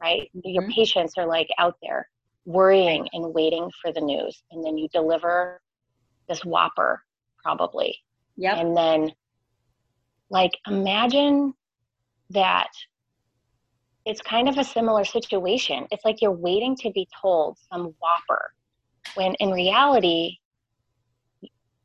[0.00, 0.30] right?
[0.36, 0.48] Mm-hmm.
[0.48, 2.08] Your patients are like out there,
[2.44, 5.60] worrying and waiting for the news, and then you deliver
[6.28, 7.02] this whopper,
[7.42, 7.96] probably.
[8.36, 8.58] Yeah.
[8.58, 9.12] And then,
[10.30, 11.54] like, imagine
[12.30, 12.68] that
[14.04, 15.86] it's kind of a similar situation.
[15.90, 18.52] It's like you're waiting to be told some whopper
[19.14, 20.38] when in reality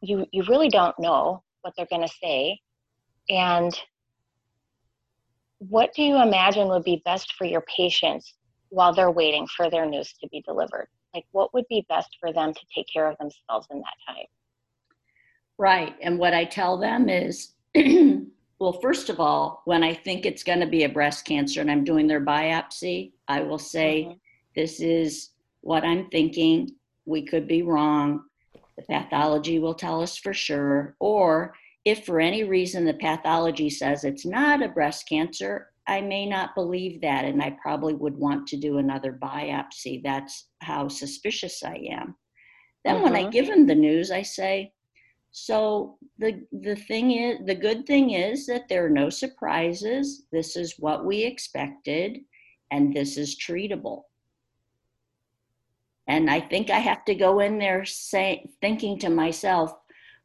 [0.02, 2.60] you you really don't know what they're going to say
[3.30, 3.78] and
[5.60, 8.34] what do you imagine would be best for your patients
[8.70, 12.34] while they're waiting for their news to be delivered like what would be best for
[12.34, 14.26] them to take care of themselves in that time
[15.58, 17.54] right and what i tell them is
[18.60, 21.72] Well, first of all, when I think it's going to be a breast cancer and
[21.72, 24.18] I'm doing their biopsy, I will say, mm-hmm.
[24.56, 25.30] This is
[25.62, 26.72] what I'm thinking.
[27.06, 28.24] We could be wrong.
[28.88, 30.96] The pathology will tell us for sure.
[31.00, 31.54] Or
[31.86, 36.56] if for any reason the pathology says it's not a breast cancer, I may not
[36.56, 40.02] believe that, and I probably would want to do another biopsy.
[40.04, 42.16] That's how suspicious I am.
[42.86, 43.04] Then, mm-hmm.
[43.04, 43.32] when I mm-hmm.
[43.32, 44.74] give them the news, I say,
[45.32, 50.26] so the the thing is the good thing is that there are no surprises.
[50.32, 52.20] This is what we expected
[52.72, 54.04] and this is treatable.
[56.08, 59.74] And I think I have to go in there say, thinking to myself,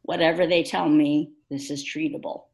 [0.02, 2.44] whatever they tell me, this is treatable.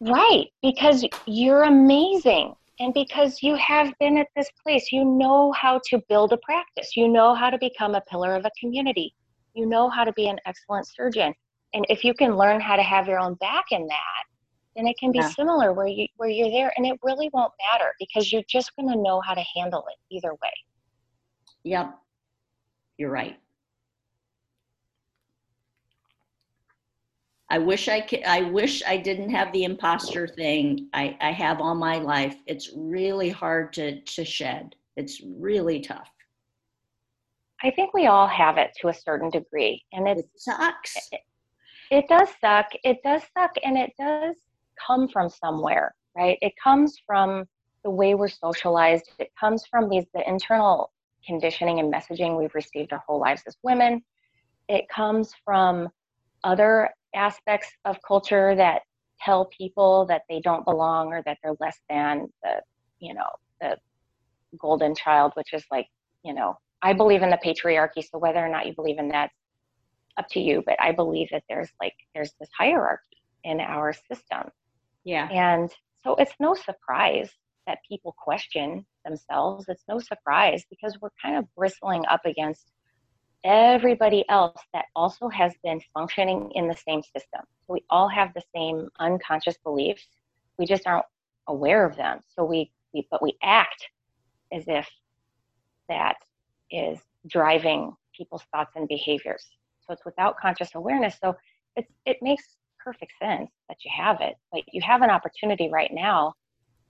[0.00, 2.54] Right, because you're amazing.
[2.78, 6.96] And because you have been at this place, you know how to build a practice,
[6.96, 9.14] you know how to become a pillar of a community
[9.54, 11.34] you know how to be an excellent surgeon.
[11.74, 14.24] And if you can learn how to have your own back in that,
[14.76, 15.28] then it can be Yeah.
[15.30, 18.88] similar where you where you're there and it really won't matter because you're just going
[18.88, 20.52] to know how to handle it either way.
[21.64, 21.98] Yep.
[22.98, 23.38] You're right.
[27.52, 30.88] I wish I could, I wish I didn't have the imposter thing.
[30.94, 32.36] I, I have all my life.
[32.46, 34.76] It's really hard to, to shed.
[34.96, 36.08] It's really tough.
[37.62, 41.10] I think we all have it to a certain degree and it's It sucks.
[41.90, 42.66] it does suck.
[42.84, 44.36] It does suck and it does
[44.86, 46.38] come from somewhere, right?
[46.40, 47.44] It comes from
[47.82, 49.10] the way we're socialized.
[49.18, 50.92] It comes from these the internal
[51.26, 54.02] conditioning and messaging we've received our whole lives as women.
[54.68, 55.88] It comes from
[56.44, 58.82] other aspects of culture that
[59.20, 62.62] tell people that they don't belong or that they're less than the,
[62.98, 63.28] you know,
[63.60, 63.76] the
[64.58, 65.86] golden child, which is like,
[66.24, 68.02] you know, I believe in the patriarchy.
[68.08, 69.30] So whether or not you believe in that,
[70.16, 70.62] up to you.
[70.64, 73.02] But I believe that there's like there's this hierarchy
[73.44, 74.50] in our system,
[75.04, 75.28] Yeah.
[75.30, 75.70] and
[76.04, 77.30] so it's no surprise
[77.66, 79.66] that people question themselves.
[79.68, 82.70] It's no surprise because we're kind of bristling up against
[83.44, 87.40] everybody else that also has been functioning in the same system.
[87.66, 90.06] So we all have the same unconscious beliefs.
[90.58, 91.06] We just aren't
[91.48, 92.20] aware of them.
[92.28, 93.88] So we, we but we act
[94.52, 94.88] as if
[95.88, 96.16] that
[96.70, 99.44] is driving people's thoughts and behaviors.
[99.86, 101.16] So it's without conscious awareness.
[101.22, 101.34] So
[101.76, 102.44] it's it makes
[102.78, 104.34] perfect sense that you have it.
[104.52, 106.34] But you have an opportunity right now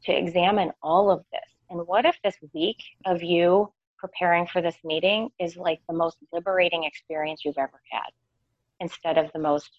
[0.04, 1.59] to examine all of this.
[1.70, 6.16] And what if this week of you preparing for this meeting is like the most
[6.32, 8.10] liberating experience you've ever had
[8.80, 9.70] instead of the most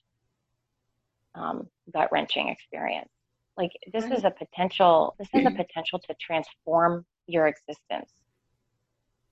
[1.35, 3.09] um, gut wrenching experience?
[3.57, 5.15] Like this is a potential.
[5.19, 8.11] This is a potential to transform your existence.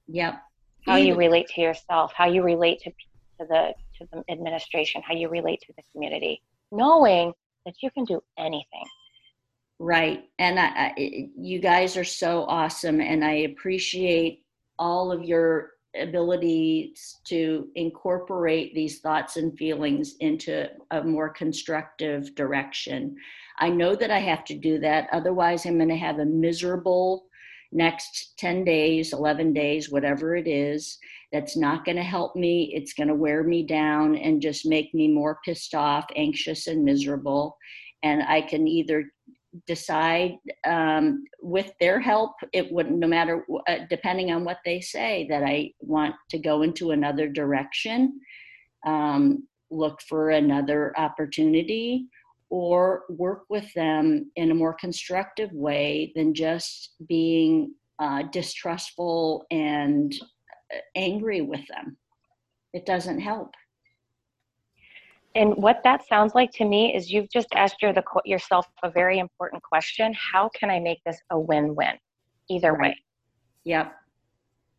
[0.07, 0.41] Yep.
[0.85, 5.13] How you relate to yourself, how you relate to to the to the administration, how
[5.13, 6.41] you relate to the community,
[6.71, 7.31] knowing
[7.65, 8.85] that you can do anything.
[9.79, 10.25] Right.
[10.37, 12.99] And I, I, you guys are so awesome.
[12.99, 14.43] And I appreciate
[14.77, 23.15] all of your abilities to incorporate these thoughts and feelings into a more constructive direction.
[23.57, 25.07] I know that I have to do that.
[25.11, 27.25] Otherwise, I'm going to have a miserable
[27.71, 30.97] next 10 days, 11 days, whatever it is.
[31.31, 32.71] That's not going to help me.
[32.73, 36.83] It's going to wear me down and just make me more pissed off, anxious, and
[36.83, 37.57] miserable.
[38.03, 39.11] And I can either
[39.65, 45.25] decide um, with their help it wouldn't no matter uh, depending on what they say
[45.29, 48.19] that i want to go into another direction
[48.85, 52.07] um, look for another opportunity
[52.49, 60.15] or work with them in a more constructive way than just being uh, distrustful and
[60.73, 61.97] uh, angry with them.
[62.73, 63.53] It doesn't help
[65.39, 68.91] And what that sounds like to me is you've just asked your, the, yourself a
[68.91, 70.13] very important question.
[70.13, 71.97] How can I make this a win-win?
[72.49, 72.89] Either Right.
[72.89, 72.97] way.
[73.63, 73.95] Yep.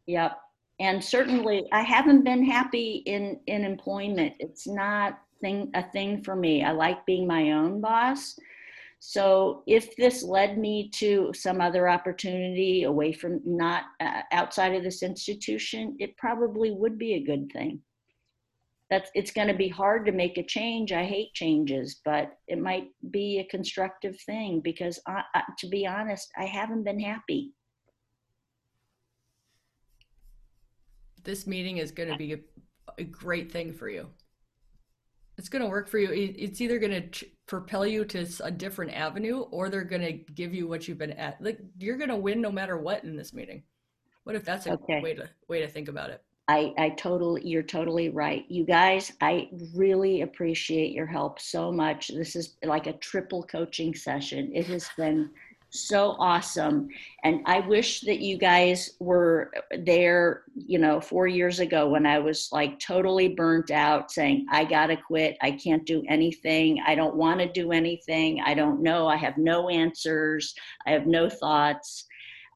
[0.07, 0.39] Yep.
[0.81, 4.35] And certainly I haven't been happy in in employment.
[4.39, 6.63] It's not thing a thing for me.
[6.63, 8.39] I like being my own boss.
[8.99, 14.83] So if this led me to some other opportunity away from not uh, outside of
[14.83, 17.81] this institution, it probably would be a good thing.
[18.91, 20.91] That's it's going to be hard to make a change.
[20.93, 25.87] I hate changes, but it might be a constructive thing because I, I, to be
[25.87, 27.53] honest, I haven't been happy.
[31.23, 32.39] This meeting is going to be a,
[32.99, 34.09] a great thing for you.
[35.39, 36.11] It's going to work for you.
[36.13, 40.13] It's either going to ch- propel you to a different avenue or they're going to
[40.13, 41.41] give you what you've been at.
[41.41, 43.63] Like you're going to win no matter what in this meeting.
[44.25, 45.01] What if that's a Okay.
[45.01, 46.23] way to way to think about it?
[46.51, 48.45] I, I totally, you're totally right.
[48.49, 52.09] You guys, I really appreciate your help so much.
[52.09, 54.51] This is like a triple coaching session.
[54.53, 55.31] It has been
[55.69, 56.89] so awesome.
[57.23, 59.53] And I wish that you guys were
[59.85, 64.65] there, you know, four years ago when I was like totally burnt out saying, I
[64.65, 65.37] got to quit.
[65.41, 66.83] I can't do anything.
[66.85, 68.43] I don't want to do anything.
[68.45, 69.07] I don't know.
[69.07, 70.53] I have no answers.
[70.85, 72.07] I have no thoughts.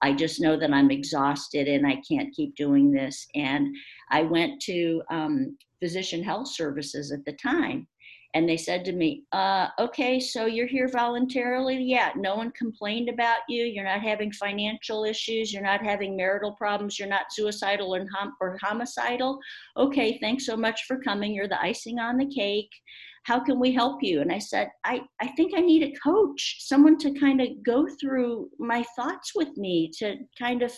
[0.02, 3.26] I just know that I'm exhausted and I can't keep doing this.
[3.34, 3.74] And
[4.10, 7.86] I went to um, Physician Health Services at the time,
[8.34, 11.82] and they said to me, uh, "Okay, so you're here voluntarily?
[11.82, 12.10] Yeah.
[12.16, 13.64] No one complained about you.
[13.64, 15.52] You're not having financial issues.
[15.52, 16.98] You're not having marital problems.
[16.98, 19.38] You're not suicidal or, hom- or homicidal.
[19.76, 21.32] Okay, thanks so much for coming.
[21.32, 22.72] You're the icing on the cake."
[23.24, 26.56] How can we help you and i said i i think i need a coach
[26.60, 30.72] someone to kind of go through my thoughts with me to kind of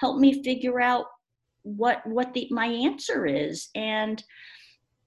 [0.00, 1.06] help me figure out
[1.62, 4.24] what what the my answer is and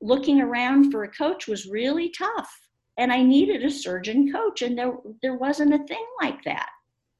[0.01, 2.51] looking around for a coach was really tough
[2.97, 6.69] and I needed a surgeon coach, and there there wasn't a thing like that.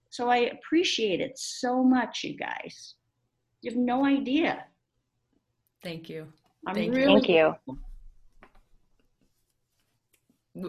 [0.10, 2.96] So I appreciate it so much, you guys.
[3.62, 4.66] You have no idea.
[5.82, 6.28] Thank you.
[6.68, 7.06] I'm Thank you.
[7.06, 7.56] Thank you.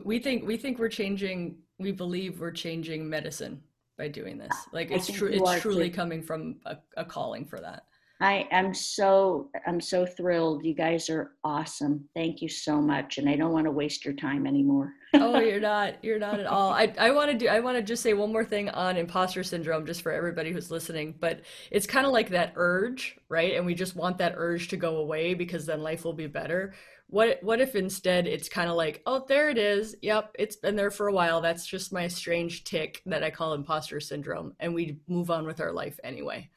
[0.05, 1.57] We think we think we're changing.
[1.79, 3.63] We believe we're changing medicine
[3.99, 4.55] by doing this.
[4.73, 5.29] Like it's true.
[5.29, 5.97] It's truly too.
[5.97, 7.85] coming from a, a calling for that.
[8.21, 10.65] I am so I'm so thrilled.
[10.65, 12.09] You guys are awesome.
[12.15, 13.19] Thank you so much.
[13.19, 14.93] And I don't want to waste your time anymore.
[15.15, 17.83] oh you're not you're not at all i, I want to do i want to
[17.83, 21.87] just say one more thing on imposter syndrome just for everybody who's listening but it's
[21.87, 25.35] kind of like that urge right and we just want that urge to go away
[25.35, 26.73] because then life will be better
[27.13, 30.77] what what if instead it's kind of like oh there it is yep it's been
[30.77, 34.75] there for a while that's just my strange tic that i call imposter syndrome and
[34.75, 36.49] we move on with our life anyway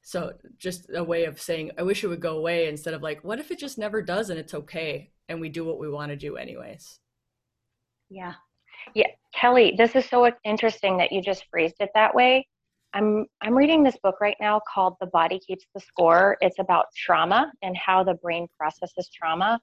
[0.00, 3.22] so just a way of saying i wish it would go away instead of like
[3.22, 6.10] what if it just never does and it's okay and we do what we want
[6.10, 6.98] to do anyways
[8.12, 8.34] Yeah.
[8.94, 9.08] Yeah.
[9.34, 12.46] Kelly, this is so interesting that you just phrased it that way.
[12.92, 16.36] I'm I'm reading this book right now called The Body Keeps the Score.
[16.42, 19.58] It's about trauma and how the brain processes trauma.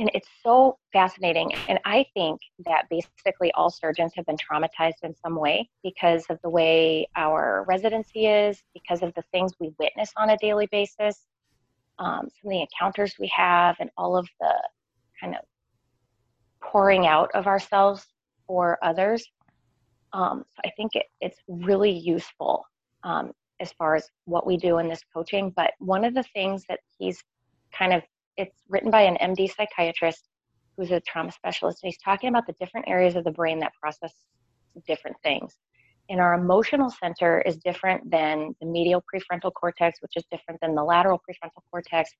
[0.00, 1.52] And it's so fascinating.
[1.68, 6.38] And I think that basically all surgeons have been traumatized in some way because of
[6.42, 11.26] the way our residency is, because of the things we witness on a daily basis,
[11.98, 14.54] um, some of the encounters we have, and all of the
[15.20, 15.42] kind of
[16.62, 18.06] pouring out of ourselves
[18.46, 19.22] for others.
[20.14, 22.64] Um, so I think it, it's really useful
[23.04, 25.52] um, as far as what we do in this coaching.
[25.54, 27.22] But one of the things that he's
[27.70, 28.02] kind of,
[28.40, 30.28] it's written by an MD psychiatrist
[30.76, 31.82] who's a trauma specialist.
[31.82, 34.14] And he's talking about the different areas of the brain that process
[34.86, 35.54] different things.
[36.08, 40.74] And our emotional center is different than the medial prefrontal cortex, which is different than
[40.74, 42.10] the lateral prefrontal cortex,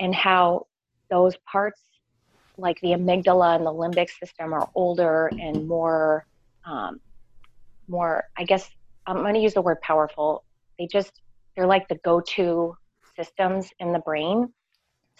[0.00, 0.66] and how
[1.10, 1.80] those parts
[2.56, 6.26] like the amygdala and the limbic system are older and more
[6.64, 7.00] um,
[7.88, 8.68] more i guess
[9.06, 10.44] i'm going to use the word powerful
[10.78, 11.22] they just
[11.56, 12.76] they're like the go-to
[13.16, 14.52] systems in the brain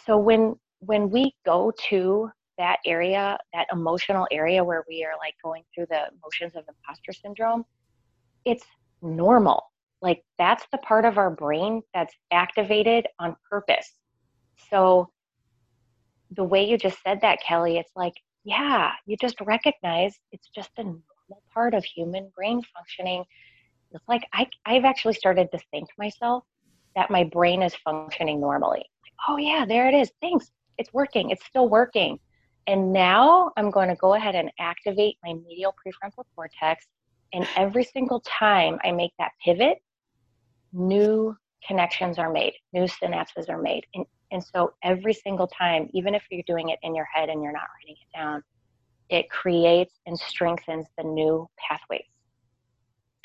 [0.07, 5.35] so when when we go to that area that emotional area where we are like
[5.43, 7.65] going through the motions of imposter syndrome
[8.45, 8.65] it's
[9.01, 9.63] normal
[10.01, 13.93] like that's the part of our brain that's activated on purpose
[14.71, 15.09] so
[16.35, 18.15] the way you just said that, Kelly, it's like,
[18.45, 23.25] yeah, you just recognize it's just a normal part of human brain functioning.
[23.93, 26.45] It's like I, I've actually started to think myself
[26.97, 28.85] that my brain is functioning normally.
[29.29, 30.11] Oh yeah, there it is.
[30.21, 30.51] Thanks.
[30.79, 31.31] It's working.
[31.31, 32.19] It's still working.
[32.67, 36.87] And now I'm going to go ahead and activate my medial prefrontal cortex.
[37.33, 39.79] And every single time I make that pivot,
[40.73, 43.85] new connections are made, new synapses are made.
[43.95, 47.43] And and so every single time, even if you're doing it in your head and
[47.43, 48.43] you're not writing it down,
[49.11, 52.07] it creates and strengthens the new pathways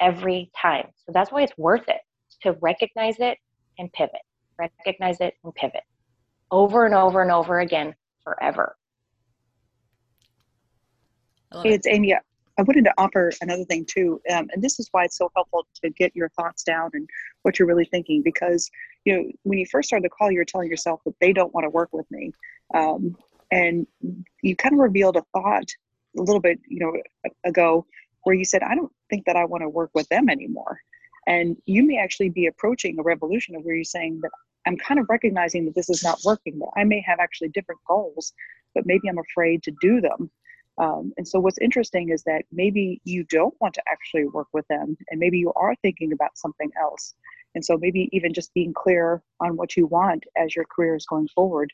[0.02, 0.88] every time.
[1.06, 2.02] So that's why it's worth it
[2.42, 3.38] to recognize it
[3.80, 4.22] and pivot,
[4.60, 5.84] recognize it and pivot
[6.52, 7.94] over and over and over again
[8.24, 8.76] forever.
[11.52, 11.74] I love it.
[11.74, 12.14] It's Amy.
[12.14, 15.68] I wanted to offer another thing too, um, and this is why it's so helpful
[15.84, 17.08] to get your thoughts down and
[17.44, 18.24] what you're really thinking.
[18.24, 18.70] Because
[19.06, 21.54] you know, when you first started the call, you were telling yourself that they don't
[21.54, 22.32] want to work with me,
[22.74, 23.16] um,
[23.52, 23.86] and
[24.42, 25.70] you kind of revealed a thought
[26.18, 26.94] a little bit, you know,
[27.44, 27.86] ago,
[28.24, 30.82] where you said, "I don't think that I want to work with them anymore."
[31.28, 34.32] And you may actually be approaching a revolution of where you're saying that
[34.68, 36.60] I'm kind of recognizing that this is not working.
[36.60, 38.34] That I may have actually different goals,
[38.76, 40.30] but maybe I'm afraid to do them.
[40.78, 44.68] Um, and so, what's interesting is that maybe you don't want to actually work with
[44.68, 47.16] them, and maybe you are thinking about something else.
[47.56, 51.06] And so, maybe even just being clear on what you want as your career is
[51.06, 51.74] going forward.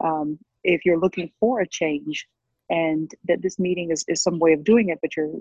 [0.00, 2.28] Um, if you're looking for a change,
[2.70, 5.32] and that this meeting is, is some way of doing it, but you're,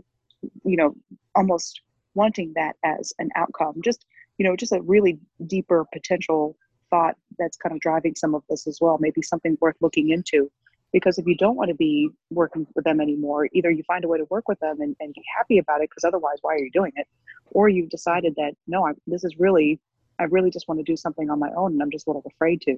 [0.63, 0.95] you know,
[1.35, 1.81] almost
[2.15, 4.05] wanting that as an outcome, just,
[4.37, 6.57] you know, just a really deeper potential
[6.93, 8.97] thought that's kind of driving some of this as well.
[8.99, 10.51] Maybe something worth looking into.
[10.91, 14.07] Because if you don't want to be working with them anymore either you find a
[14.07, 16.59] way to work with them and, and be happy about it because otherwise why are
[16.59, 17.07] you doing it?
[17.47, 19.79] Or you've decided that no I, this is really
[20.19, 22.23] i really just want to do something on my own and i'm just a little
[22.27, 22.75] afraid to.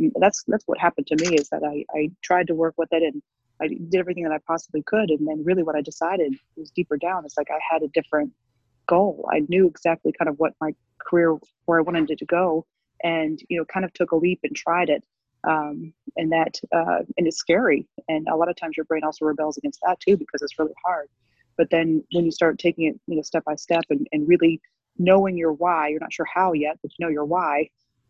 [0.00, 2.92] Mm, that's that's what happened to me is that i i tried to work with
[2.92, 3.20] it and
[3.60, 5.10] i did everything that i possibly could.
[5.10, 8.30] And then really what i decided was deeper down is like i had a different
[8.86, 9.28] goal.
[9.32, 10.72] I knew exactly kind of what my
[11.04, 12.64] career where i wanted it to go
[13.02, 15.04] and you know kind of took a leap and tried it
[15.44, 19.24] um, and that uh, and it's scary and a lot of times your brain also
[19.24, 21.08] rebels against that too because it's really hard
[21.56, 24.60] but then when you start taking it you know step by step and, and really
[24.98, 27.68] knowing your why you're not sure how yet but you know your why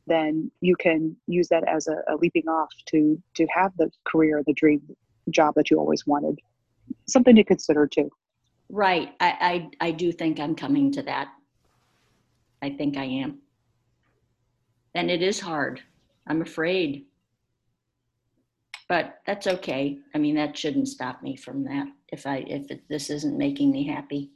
[0.09, 4.43] then you can use that as a, a leaping off to to have the career
[4.47, 4.80] the dream
[5.30, 6.39] job that you always wanted
[7.07, 8.11] something to consider too.
[8.68, 9.14] Right.
[9.20, 11.28] I, I, I do think I'm coming to that.
[12.62, 13.39] I think I am.
[14.97, 15.82] And it is hard.
[16.26, 17.05] I'm afraid.
[18.88, 19.99] But that's okay.
[20.14, 23.72] I mean, that shouldn't stop me from that if I, if it, this isn't making
[23.72, 24.30] me happy.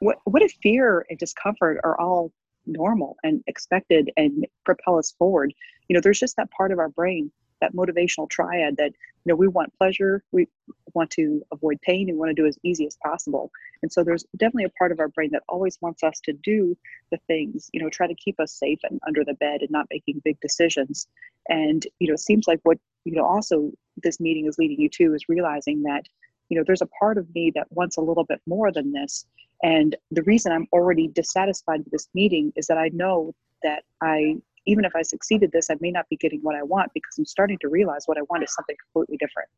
[0.00, 2.30] What what if fear and discomfort are all
[2.66, 5.54] normal and expected and propel us forward?
[5.88, 8.92] You know, there's just that part of our brain, that motivational triad that
[9.24, 10.46] you know we want pleasure, we
[10.94, 13.50] want to avoid pain, we want to do as easy as possible.
[13.82, 16.76] And so there's definitely a part of our brain that always wants us to do
[17.10, 19.86] the things, you know, try to keep us safe and under the bed and not
[19.90, 21.06] making big decisions.
[21.48, 24.88] And you know, it seems like what you know also this meeting is leading you
[24.90, 26.06] to is realizing that
[26.48, 29.26] you know there's a part of me that wants a little bit more than this
[29.62, 34.36] and the reason i'm already dissatisfied with this meeting is that i know that i
[34.68, 37.24] even if i succeeded this i may not be getting what i want because i'm
[37.24, 39.48] starting to realize what i want is something completely different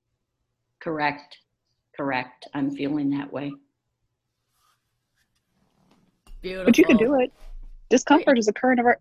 [0.81, 1.37] Correct.
[1.95, 2.49] Correct.
[2.55, 3.53] I'm feeling that way.
[6.41, 6.65] Beautiful.
[6.65, 7.31] but you can do it
[7.91, 8.99] discomfort is a current of our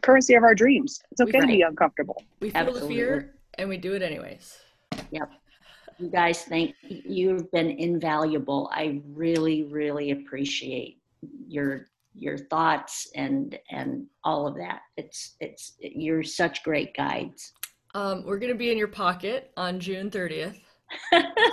[0.00, 2.96] currency of our dreams it's okay to be uncomfortable We feel the Absolutely.
[2.96, 4.56] fear and we do it anyways.
[5.10, 5.30] Yep.
[5.98, 8.68] You guys think you've been invaluable.
[8.72, 11.00] I really, really appreciate
[11.46, 14.80] your your thoughts and and all of that.
[14.96, 17.52] It's it's you're such great guides.
[17.94, 20.58] Um, we're gonna be in your pocket on June 30th.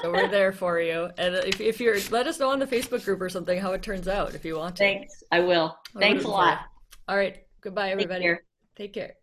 [0.02, 1.10] So we're there for you.
[1.20, 3.84] And if, if you're, let us know on the Facebook group or something how it
[3.84, 4.84] turns out if you want to.
[4.84, 5.24] Thanks.
[5.32, 5.78] I will.
[6.00, 6.34] Thanks a rooting for you.
[6.34, 6.60] lot.
[7.08, 7.38] All right.
[7.62, 8.22] Goodbye, Take everybody.
[8.24, 8.44] care.
[8.76, 9.14] Take care.